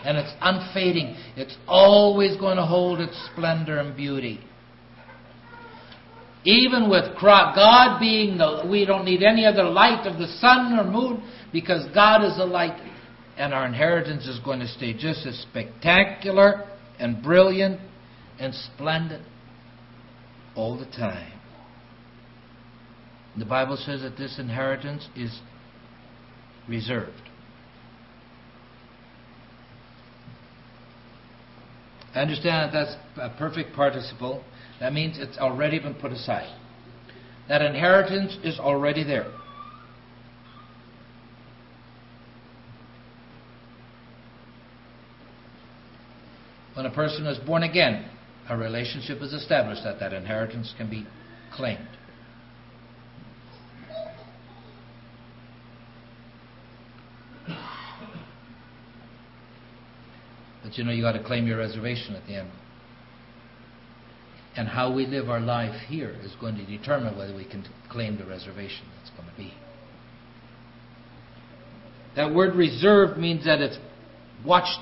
And 0.05 0.19
it's 0.19 0.33
unfading. 0.41 1.17
It's 1.37 1.57
always 1.67 2.37
going 2.37 2.57
to 2.57 2.67
hold 2.67 3.01
its 3.01 3.17
splendor 3.33 3.79
and 3.79 3.97
beauty. 3.97 4.41
Even 6.45 6.91
with 6.91 7.05
God 7.21 7.99
being 7.99 8.37
the, 8.37 8.67
we 8.71 8.85
don't 8.85 9.07
need 9.07 9.23
any 9.23 9.47
other 9.47 9.65
light 9.65 10.07
of 10.07 10.19
the 10.19 10.27
sun 10.27 10.79
or 10.79 10.85
moon 10.85 11.23
because 11.53 11.87
God 11.95 12.23
is 12.23 12.37
the 12.37 12.45
light. 12.45 12.79
And 13.39 13.55
our 13.55 13.67
inheritance 13.67 14.27
is 14.27 14.39
going 14.41 14.61
to 14.61 14.69
stay 14.69 14.93
just 14.93 15.27
as 15.27 15.39
spectacular 15.51 16.69
and 16.99 17.23
brilliant 17.23 17.81
and 18.39 18.55
splendid 18.55 19.25
all 20.55 20.79
the 20.79 20.85
time. 20.85 21.34
The 23.37 23.45
Bible 23.45 23.77
says 23.77 24.03
that 24.03 24.17
this 24.17 24.39
inheritance 24.39 25.09
is 25.17 25.41
reserved. 26.69 27.13
I 32.15 32.21
understand 32.21 32.73
that 32.73 32.87
that's 32.87 33.35
a 33.35 33.37
perfect 33.37 33.75
participle. 33.75 34.45
That 34.79 34.93
means 34.93 35.19
it's 35.19 35.37
already 35.37 35.81
been 35.81 35.95
put 35.95 36.13
aside. 36.13 36.55
That 37.49 37.61
inheritance 37.61 38.39
is 38.45 38.59
already 38.61 39.03
there. 39.03 39.33
When 46.75 46.87
a 46.87 46.91
person 46.91 47.27
is 47.27 47.39
born 47.39 47.65
again, 47.65 48.09
a 48.49 48.57
relationship 48.57 49.21
is 49.23 49.33
established 49.33 49.83
that 49.85 49.99
that 50.01 50.13
inheritance 50.13 50.73
can 50.77 50.89
be 50.89 51.07
claimed. 51.53 51.89
But 60.65 60.79
you 60.79 60.85
know, 60.85 60.93
you 60.93 61.03
got 61.03 61.13
to 61.13 61.23
claim 61.23 61.47
your 61.47 61.59
reservation 61.59 62.17
at 62.17 62.27
the 62.27 62.37
end. 62.37 62.51
And 64.57 64.67
how 64.67 64.93
we 64.93 65.07
live 65.07 65.29
our 65.29 65.41
life 65.41 65.79
here 65.89 66.17
is 66.23 66.33
going 66.41 66.57
to 66.57 66.65
determine 66.65 67.19
whether 67.19 67.37
we 67.37 67.45
can 67.45 67.65
claim 67.91 68.17
the 68.17 68.25
reservation 68.25 68.87
that's 68.97 69.11
going 69.11 69.29
to 69.29 69.37
be. 69.37 69.53
That 72.17 72.33
word 72.35 72.55
reserved 72.55 73.19
means 73.19 73.45
that 73.45 73.61
it's 73.61 73.77
watched, 74.47 74.79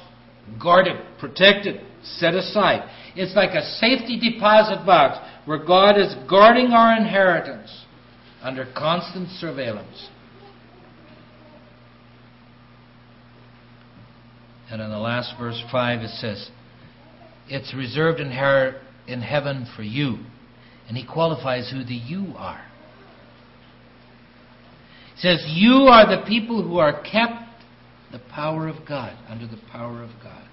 guarded, 0.62 1.00
protected, 1.18 1.80
set 2.02 2.34
aside. 2.34 2.88
It's 3.16 3.34
like 3.34 3.50
a 3.50 3.62
safety 3.62 4.20
deposit 4.20 4.84
box 4.84 5.18
where 5.46 5.64
God 5.64 5.98
is 5.98 6.14
guarding 6.28 6.68
our 6.68 6.96
inheritance 6.96 7.84
under 8.42 8.70
constant 8.76 9.30
surveillance. 9.30 10.10
And 14.72 14.80
in 14.80 14.88
the 14.88 14.98
last 14.98 15.34
verse 15.38 15.62
5, 15.70 16.00
it 16.00 16.08
says, 16.12 16.50
It's 17.46 17.74
reserved 17.74 18.20
in, 18.20 18.30
her- 18.30 18.80
in 19.06 19.20
heaven 19.20 19.66
for 19.76 19.82
you. 19.82 20.16
And 20.88 20.96
he 20.96 21.06
qualifies 21.06 21.70
who 21.70 21.84
the 21.84 21.94
you 21.94 22.32
are. 22.38 22.64
He 25.14 25.20
says, 25.20 25.44
You 25.46 25.88
are 25.88 26.06
the 26.06 26.24
people 26.26 26.66
who 26.66 26.78
are 26.78 27.02
kept 27.02 27.44
the 28.12 28.20
power 28.30 28.66
of 28.66 28.88
God, 28.88 29.14
under 29.28 29.46
the 29.46 29.60
power 29.70 30.02
of 30.02 30.10
God. 30.22 30.48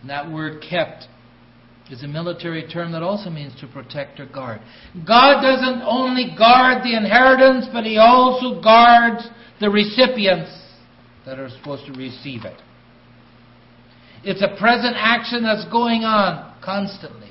And 0.00 0.08
that 0.08 0.30
word 0.30 0.62
kept 0.62 1.04
is 1.90 2.02
a 2.02 2.08
military 2.08 2.66
term 2.66 2.92
that 2.92 3.02
also 3.02 3.28
means 3.28 3.58
to 3.60 3.66
protect 3.66 4.20
or 4.20 4.26
guard. 4.26 4.62
God 5.06 5.42
doesn't 5.42 5.82
only 5.82 6.34
guard 6.38 6.82
the 6.82 6.96
inheritance, 6.96 7.66
but 7.70 7.84
He 7.84 7.98
also 7.98 8.62
guards 8.62 9.28
the 9.60 9.68
recipients 9.68 10.59
that 11.26 11.38
are 11.38 11.48
supposed 11.50 11.86
to 11.86 11.92
receive 11.92 12.44
it. 12.44 12.60
It's 14.22 14.42
a 14.42 14.58
present 14.58 14.94
action 14.96 15.42
that's 15.42 15.64
going 15.70 16.02
on 16.04 16.54
constantly. 16.62 17.30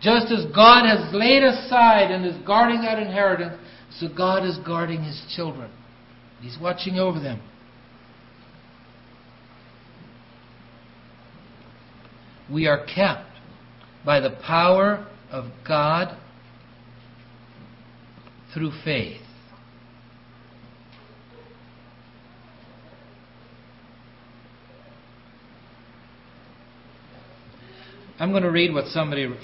Just 0.00 0.32
as 0.32 0.46
God 0.54 0.86
has 0.86 1.12
laid 1.12 1.42
aside 1.42 2.10
and 2.10 2.24
is 2.24 2.36
guarding 2.46 2.82
that 2.82 2.98
inheritance, 2.98 3.56
so 3.98 4.08
God 4.08 4.46
is 4.46 4.58
guarding 4.64 5.02
His 5.02 5.20
children. 5.34 5.70
He's 6.40 6.56
watching 6.60 6.98
over 6.98 7.20
them. 7.20 7.40
We 12.50 12.66
are 12.66 12.84
kept 12.84 13.26
by 14.04 14.20
the 14.20 14.30
power 14.46 15.06
of 15.30 15.44
God 15.66 16.16
through 18.54 18.72
faith. 18.84 19.20
I'm 28.20 28.32
going 28.32 28.42
to 28.42 28.50
read 28.50 28.74
what 28.74 28.84
somebody, 28.88 29.34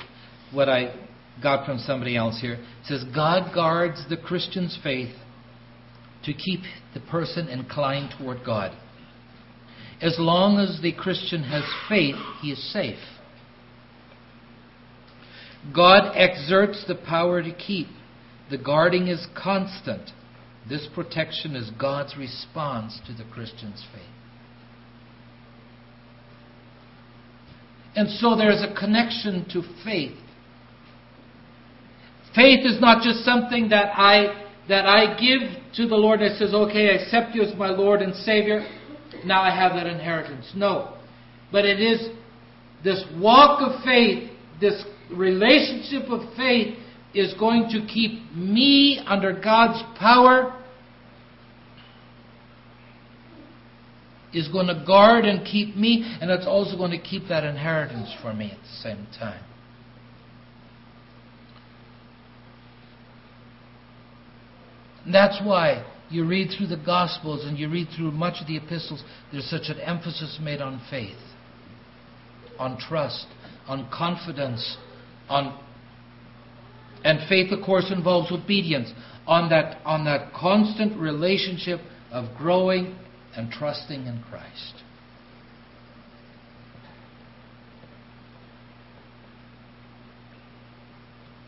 what 0.53 0.69
I 0.69 0.95
got 1.43 1.65
from 1.65 1.79
somebody 1.79 2.15
else 2.15 2.39
here. 2.41 2.55
It 2.55 2.85
says, 2.85 3.05
God 3.15 3.55
guards 3.55 4.05
the 4.11 4.19
Christian's 4.19 4.79
faith 4.83 5.15
to 6.25 6.35
keep 6.35 6.61
the 6.93 7.01
person 7.01 7.49
inclined 7.49 8.15
toward 8.19 8.45
God. 8.45 8.77
As 10.03 10.17
long 10.19 10.59
as 10.59 10.81
the 10.83 10.93
Christian 10.93 11.43
has 11.45 11.65
faith, 11.89 12.17
he 12.43 12.53
is 12.53 12.73
safe. 12.73 12.99
God 15.75 16.13
exerts 16.15 16.85
the 16.87 16.97
power 16.97 17.43
to 17.43 17.55
keep. 17.55 17.87
The 18.51 18.59
guarding 18.59 19.09
is 19.09 19.27
constant. 19.35 20.11
This 20.69 20.87
protection 20.95 21.57
is 21.57 21.71
God's 21.81 22.17
response 22.17 23.01
to 23.07 23.15
the 23.15 23.29
Christian's 23.33 23.85
faith. 23.93 24.16
And 27.97 28.11
so 28.11 28.37
there's 28.37 28.63
a 28.63 28.75
connection 28.79 29.47
to 29.53 29.63
faith. 29.85 30.17
Faith 32.35 32.67
is 32.67 32.79
not 32.81 33.03
just 33.03 33.25
something 33.25 33.71
that 33.71 33.93
I 33.97 34.45
that 34.69 34.85
I 34.85 35.15
give 35.19 35.49
to 35.77 35.87
the 35.87 35.95
Lord 35.95 36.21
that 36.21 36.37
says, 36.37 36.53
"Okay, 36.53 36.91
I 36.91 37.03
accept 37.03 37.35
you 37.35 37.43
as 37.43 37.55
my 37.57 37.69
Lord 37.69 38.03
and 38.03 38.15
Savior. 38.15 38.67
Now 39.25 39.41
I 39.41 39.51
have 39.51 39.75
that 39.75 39.87
inheritance." 39.87 40.53
No. 40.55 40.89
But 41.51 41.65
it 41.65 41.81
is 41.81 42.11
this 42.83 43.03
walk 43.17 43.63
of 43.63 43.83
faith, 43.83 44.31
this 44.61 44.85
relationship 45.11 46.11
of 46.11 46.35
faith 46.35 46.77
is 47.15 47.33
going 47.35 47.71
to 47.71 47.81
keep 47.87 48.35
me 48.35 49.01
under 49.07 49.33
God's 49.33 49.83
power 49.99 50.53
is 54.37 54.49
going 54.49 54.67
to 54.67 54.85
guard 54.87 55.25
and 55.25 55.47
keep 55.47 55.75
me, 55.77 56.19
and 56.21 56.31
it's 56.31 56.47
also 56.47 56.77
going 56.77 56.91
to 56.91 57.01
keep 57.01 57.29
that 57.29 57.43
inheritance 57.43 58.15
for 58.21 58.35
me 58.35 58.51
at 58.51 58.59
the 58.59 58.83
same 58.83 59.07
time. 59.19 59.43
And 65.05 65.15
that's 65.15 65.41
why 65.43 65.87
you 66.11 66.27
read 66.27 66.51
through 66.57 66.67
the 66.67 66.77
Gospels 66.77 67.47
and 67.47 67.59
you 67.59 67.71
read 67.71 67.89
through 67.97 68.11
much 68.11 68.41
of 68.41 68.47
the 68.47 68.57
epistles, 68.57 69.03
there's 69.33 69.49
such 69.49 69.69
an 69.69 69.81
emphasis 69.81 70.39
made 70.43 70.61
on 70.61 70.83
faith, 70.91 71.17
on 72.59 72.79
trust, 72.79 73.27
on 73.67 73.89
confidence, 73.91 74.77
on 75.29 75.59
and 77.05 77.29
faith 77.29 77.53
of 77.53 77.65
course 77.65 77.93
involves 77.95 78.33
obedience 78.33 78.91
on 79.27 79.49
that 79.51 79.81
on 79.85 80.05
that 80.05 80.33
constant 80.33 80.99
relationship 80.99 81.81
of 82.11 82.37
growing 82.37 82.97
and 83.37 83.51
trusting 83.51 84.07
in 84.07 84.23
Christ. 84.31 84.83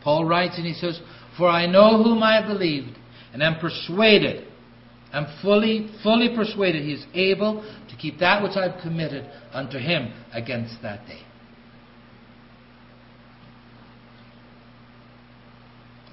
Paul 0.03 0.25
writes 0.25 0.57
and 0.57 0.65
he 0.65 0.73
says, 0.73 0.99
For 1.37 1.47
I 1.47 1.65
know 1.65 2.01
whom 2.01 2.23
I 2.23 2.39
have 2.39 2.47
believed, 2.47 2.97
and 3.33 3.43
am 3.43 3.59
persuaded, 3.59 4.47
am 5.11 5.27
fully, 5.41 5.89
fully 6.03 6.35
persuaded 6.35 6.83
he 6.83 6.93
is 6.93 7.05
able 7.13 7.61
to 7.89 7.95
keep 7.97 8.19
that 8.19 8.41
which 8.41 8.55
I've 8.55 8.81
committed 8.81 9.29
unto 9.51 9.77
him 9.77 10.13
against 10.33 10.81
that 10.81 11.05
day. 11.05 11.21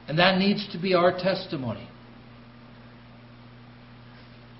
And 0.09 0.19
that 0.19 0.39
needs 0.39 0.69
to 0.73 0.79
be 0.79 0.95
our 0.95 1.13
testimony. 1.13 1.89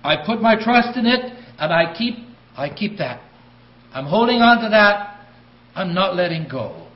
I 0.07 0.25
put 0.25 0.41
my 0.41 0.55
trust 0.55 0.97
in 0.97 1.05
it 1.05 1.33
and 1.59 1.73
I 1.73 1.93
keep 1.97 2.15
I 2.55 2.69
keep 2.73 2.97
that. 2.97 3.21
I'm 3.93 4.05
holding 4.05 4.37
on 4.37 4.63
to 4.63 4.69
that. 4.69 5.19
I'm 5.75 5.93
not 5.93 6.15
letting 6.15 6.47
go. 6.49 6.87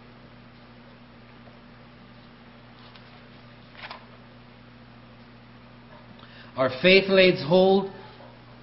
Our 6.55 6.69
faith 6.81 7.09
lays 7.09 7.43
hold 7.45 7.91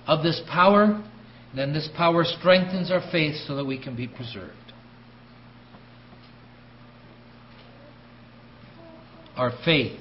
of 0.07 0.23
this 0.23 0.41
power, 0.51 1.05
then 1.55 1.73
this 1.73 1.89
power 1.97 2.25
strengthens 2.25 2.91
our 2.91 3.03
faith 3.13 3.35
so 3.47 3.55
that 3.57 3.65
we 3.65 3.83
can 3.83 3.97
be 3.97 4.09
preserved. 4.09 4.55
Our 9.37 9.53
faith 9.65 10.01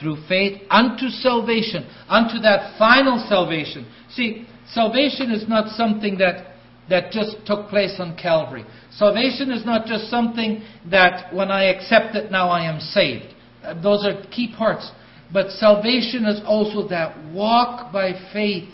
through 0.00 0.16
faith 0.28 0.62
unto 0.70 1.08
salvation, 1.08 1.88
unto 2.08 2.38
that 2.40 2.78
final 2.78 3.24
salvation. 3.28 3.90
See, 4.10 4.46
salvation 4.72 5.30
is 5.30 5.48
not 5.48 5.70
something 5.76 6.18
that 6.18 6.54
that 6.88 7.12
just 7.12 7.36
took 7.44 7.68
place 7.68 7.96
on 7.98 8.16
Calvary. 8.16 8.64
Salvation 8.90 9.50
is 9.50 9.64
not 9.66 9.86
just 9.86 10.08
something 10.08 10.62
that 10.90 11.34
when 11.34 11.50
I 11.50 11.64
accept 11.64 12.16
it, 12.16 12.30
now 12.30 12.48
I 12.48 12.64
am 12.64 12.80
saved. 12.80 13.34
Uh, 13.62 13.80
those 13.80 14.06
are 14.06 14.24
key 14.30 14.54
parts. 14.56 14.90
But 15.32 15.50
salvation 15.50 16.24
is 16.24 16.40
also 16.46 16.88
that 16.88 17.32
walk 17.32 17.92
by 17.92 18.12
faith 18.32 18.70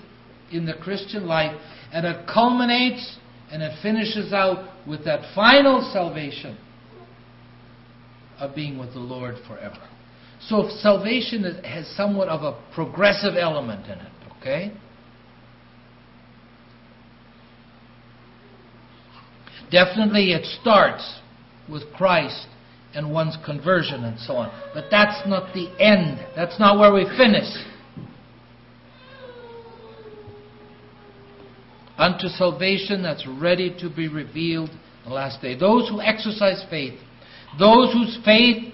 in 0.53 0.65
the 0.65 0.75
Christian 0.75 1.27
life, 1.27 1.61
and 1.93 2.07
it 2.07 2.27
culminates 2.33 3.17
and 3.51 3.63
it 3.63 3.73
finishes 3.83 4.33
out 4.33 4.69
with 4.87 5.05
that 5.05 5.35
final 5.35 5.91
salvation 5.93 6.57
of 8.39 8.55
being 8.55 8.79
with 8.79 8.93
the 8.93 9.01
Lord 9.01 9.37
forever. 9.47 9.81
So 10.49 10.69
salvation 10.81 11.43
has 11.65 11.87
somewhat 11.97 12.29
of 12.29 12.43
a 12.43 12.61
progressive 12.75 13.35
element 13.37 13.87
in 13.87 13.99
it, 13.99 14.13
okay? 14.39 14.73
Definitely 19.71 20.33
it 20.33 20.45
starts 20.61 21.21
with 21.71 21.83
Christ 21.95 22.47
and 22.95 23.11
one's 23.11 23.39
conversion 23.45 24.05
and 24.05 24.19
so 24.21 24.35
on. 24.35 24.53
But 24.75 24.85
that's 24.91 25.27
not 25.27 25.55
the 25.55 25.69
end. 25.81 26.25
That's 26.37 26.61
not 26.61 26.79
where 26.79 26.93
we 26.93 27.05
finish. 27.17 27.49
Unto 31.97 32.29
salvation 32.29 33.03
that's 33.03 33.27
ready 33.27 33.75
to 33.81 33.89
be 33.89 34.09
revealed 34.09 34.71
the 35.05 35.11
last 35.11 35.41
day. 35.41 35.59
Those 35.59 35.89
who 35.89 36.03
exercise 36.03 36.63
faith, 36.69 36.99
those 37.59 37.93
whose 37.93 38.19
faith 38.25 38.74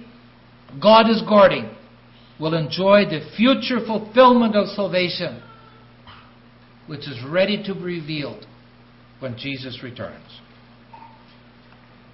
God 0.81 1.11
is 1.11 1.23
guarding, 1.23 1.71
will 2.39 2.55
enjoy 2.55 3.05
the 3.05 3.29
future 3.37 3.85
fulfillment 3.85 4.55
of 4.55 4.69
salvation, 4.69 5.43
which 6.87 7.01
is 7.01 7.19
ready 7.29 7.63
to 7.65 7.75
be 7.75 7.81
revealed 7.81 8.47
when 9.21 9.37
Jesus 9.37 9.83
returns. 9.83 10.41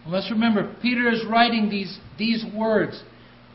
Let's 0.06 0.30
remember, 0.30 0.74
Peter 0.80 1.10
is 1.10 1.24
writing 1.28 1.68
these, 1.68 1.98
these 2.18 2.44
words 2.54 3.02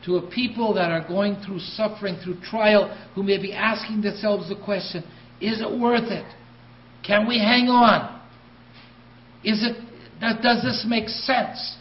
to 0.05 0.17
a 0.17 0.29
people 0.29 0.73
that 0.73 0.91
are 0.91 1.07
going 1.07 1.41
through 1.45 1.59
suffering, 1.59 2.17
through 2.23 2.41
trial, 2.41 2.95
who 3.15 3.23
may 3.23 3.41
be 3.41 3.53
asking 3.53 4.01
themselves 4.01 4.49
the 4.49 4.55
question 4.55 5.03
is 5.39 5.59
it 5.59 5.79
worth 5.79 6.11
it? 6.11 6.25
Can 7.05 7.27
we 7.27 7.39
hang 7.39 7.67
on? 7.67 8.21
Is 9.43 9.63
it, 9.63 9.75
does 10.19 10.61
this 10.63 10.85
make 10.87 11.09
sense 11.09 11.77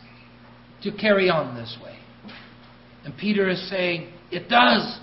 to 0.83 0.91
carry 0.93 1.29
on 1.29 1.55
this 1.55 1.77
way? 1.85 2.00
And 3.05 3.17
Peter 3.17 3.49
is 3.49 3.69
saying, 3.71 4.13
it 4.31 4.49
does. 4.49 4.99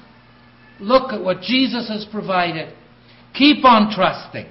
Look 0.80 1.12
at 1.12 1.22
what 1.22 1.42
Jesus 1.42 1.88
has 1.90 2.06
provided. 2.12 2.74
Keep 3.34 3.66
on 3.66 3.92
trusting. 3.94 4.48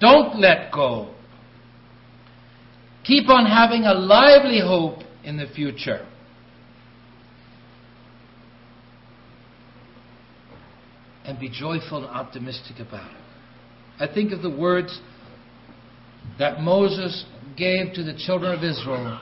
Don't 0.00 0.38
let 0.40 0.72
go. 0.72 1.14
Keep 3.04 3.28
on 3.28 3.46
having 3.46 3.84
a 3.84 3.94
lively 3.94 4.60
hope 4.60 5.00
in 5.22 5.36
the 5.36 5.46
future. 5.54 6.06
And 11.24 11.38
be 11.38 11.48
joyful 11.48 11.98
and 11.98 12.06
optimistic 12.06 12.76
about 12.78 13.10
it. 13.10 13.16
I 13.98 14.12
think 14.12 14.32
of 14.32 14.42
the 14.42 14.50
words 14.50 15.00
that 16.38 16.60
Moses 16.60 17.24
gave 17.56 17.94
to 17.94 18.02
the 18.02 18.14
children 18.16 18.52
of 18.52 18.62
Israel 18.62 19.20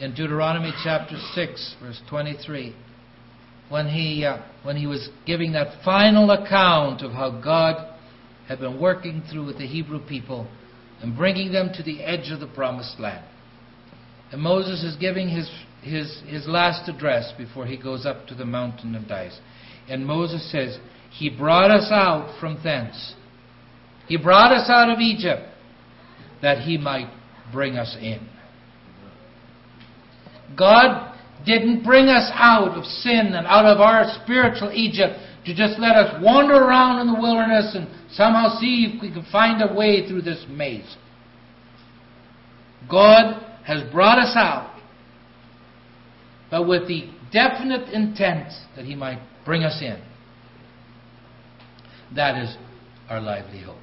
in 0.00 0.14
Deuteronomy 0.14 0.72
chapter 0.84 1.16
6, 1.34 1.76
verse 1.82 2.00
23, 2.08 2.74
when 3.68 3.88
he, 3.88 4.24
uh, 4.24 4.38
when 4.62 4.76
he 4.76 4.86
was 4.86 5.08
giving 5.26 5.52
that 5.52 5.82
final 5.84 6.30
account 6.30 7.02
of 7.02 7.12
how 7.12 7.40
God 7.42 7.94
had 8.46 8.60
been 8.60 8.80
working 8.80 9.22
through 9.30 9.46
with 9.46 9.58
the 9.58 9.66
Hebrew 9.66 10.00
people 10.06 10.48
and 11.02 11.16
bringing 11.16 11.52
them 11.52 11.70
to 11.74 11.82
the 11.82 12.02
edge 12.02 12.30
of 12.30 12.40
the 12.40 12.46
promised 12.46 12.98
land. 12.98 13.24
And 14.30 14.40
Moses 14.40 14.84
is 14.84 14.96
giving 14.96 15.28
his, 15.28 15.50
his, 15.82 16.22
his 16.26 16.46
last 16.46 16.88
address 16.88 17.32
before 17.36 17.66
he 17.66 17.76
goes 17.76 18.06
up 18.06 18.26
to 18.28 18.34
the 18.34 18.44
mountain 18.44 18.94
of 18.94 19.08
dice. 19.08 19.38
And 19.88 20.06
Moses 20.06 20.50
says, 20.52 20.78
He 21.10 21.28
brought 21.28 21.70
us 21.70 21.90
out 21.90 22.38
from 22.40 22.58
thence. 22.62 23.14
He 24.06 24.16
brought 24.16 24.52
us 24.52 24.68
out 24.70 24.90
of 24.90 25.00
Egypt 25.00 25.42
that 26.40 26.58
he 26.58 26.78
might 26.78 27.10
bring 27.52 27.76
us 27.76 27.96
in. 28.00 28.28
God 30.56 31.14
didn't 31.44 31.84
bring 31.84 32.08
us 32.08 32.30
out 32.34 32.76
of 32.76 32.84
sin 32.84 33.32
and 33.34 33.46
out 33.46 33.64
of 33.64 33.80
our 33.80 34.04
spiritual 34.22 34.70
Egypt 34.72 35.14
to 35.46 35.54
just 35.54 35.78
let 35.78 35.96
us 35.96 36.22
wander 36.22 36.54
around 36.54 37.00
in 37.00 37.06
the 37.06 37.18
wilderness 37.18 37.74
and 37.74 37.88
somehow 38.12 38.58
see 38.58 38.92
if 38.92 39.02
we 39.02 39.10
can 39.10 39.24
find 39.30 39.62
a 39.62 39.74
way 39.74 40.06
through 40.06 40.22
this 40.22 40.44
maze. 40.48 40.96
God 42.90 43.44
has 43.64 43.90
brought 43.92 44.18
us 44.18 44.34
out, 44.36 44.78
but 46.50 46.66
with 46.66 46.88
the 46.88 47.10
definite 47.32 47.92
intent 47.92 48.52
that 48.76 48.84
He 48.84 48.94
might 48.94 49.20
bring 49.44 49.62
us 49.62 49.80
in. 49.82 50.02
That 52.14 52.42
is 52.42 52.56
our 53.08 53.20
lively 53.20 53.60
hope. 53.60 53.76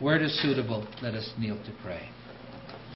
Word 0.00 0.22
is 0.22 0.40
suitable. 0.42 0.86
Let 1.02 1.14
us 1.14 1.30
kneel 1.38 1.56
to 1.56 1.72
pray. 1.82 2.08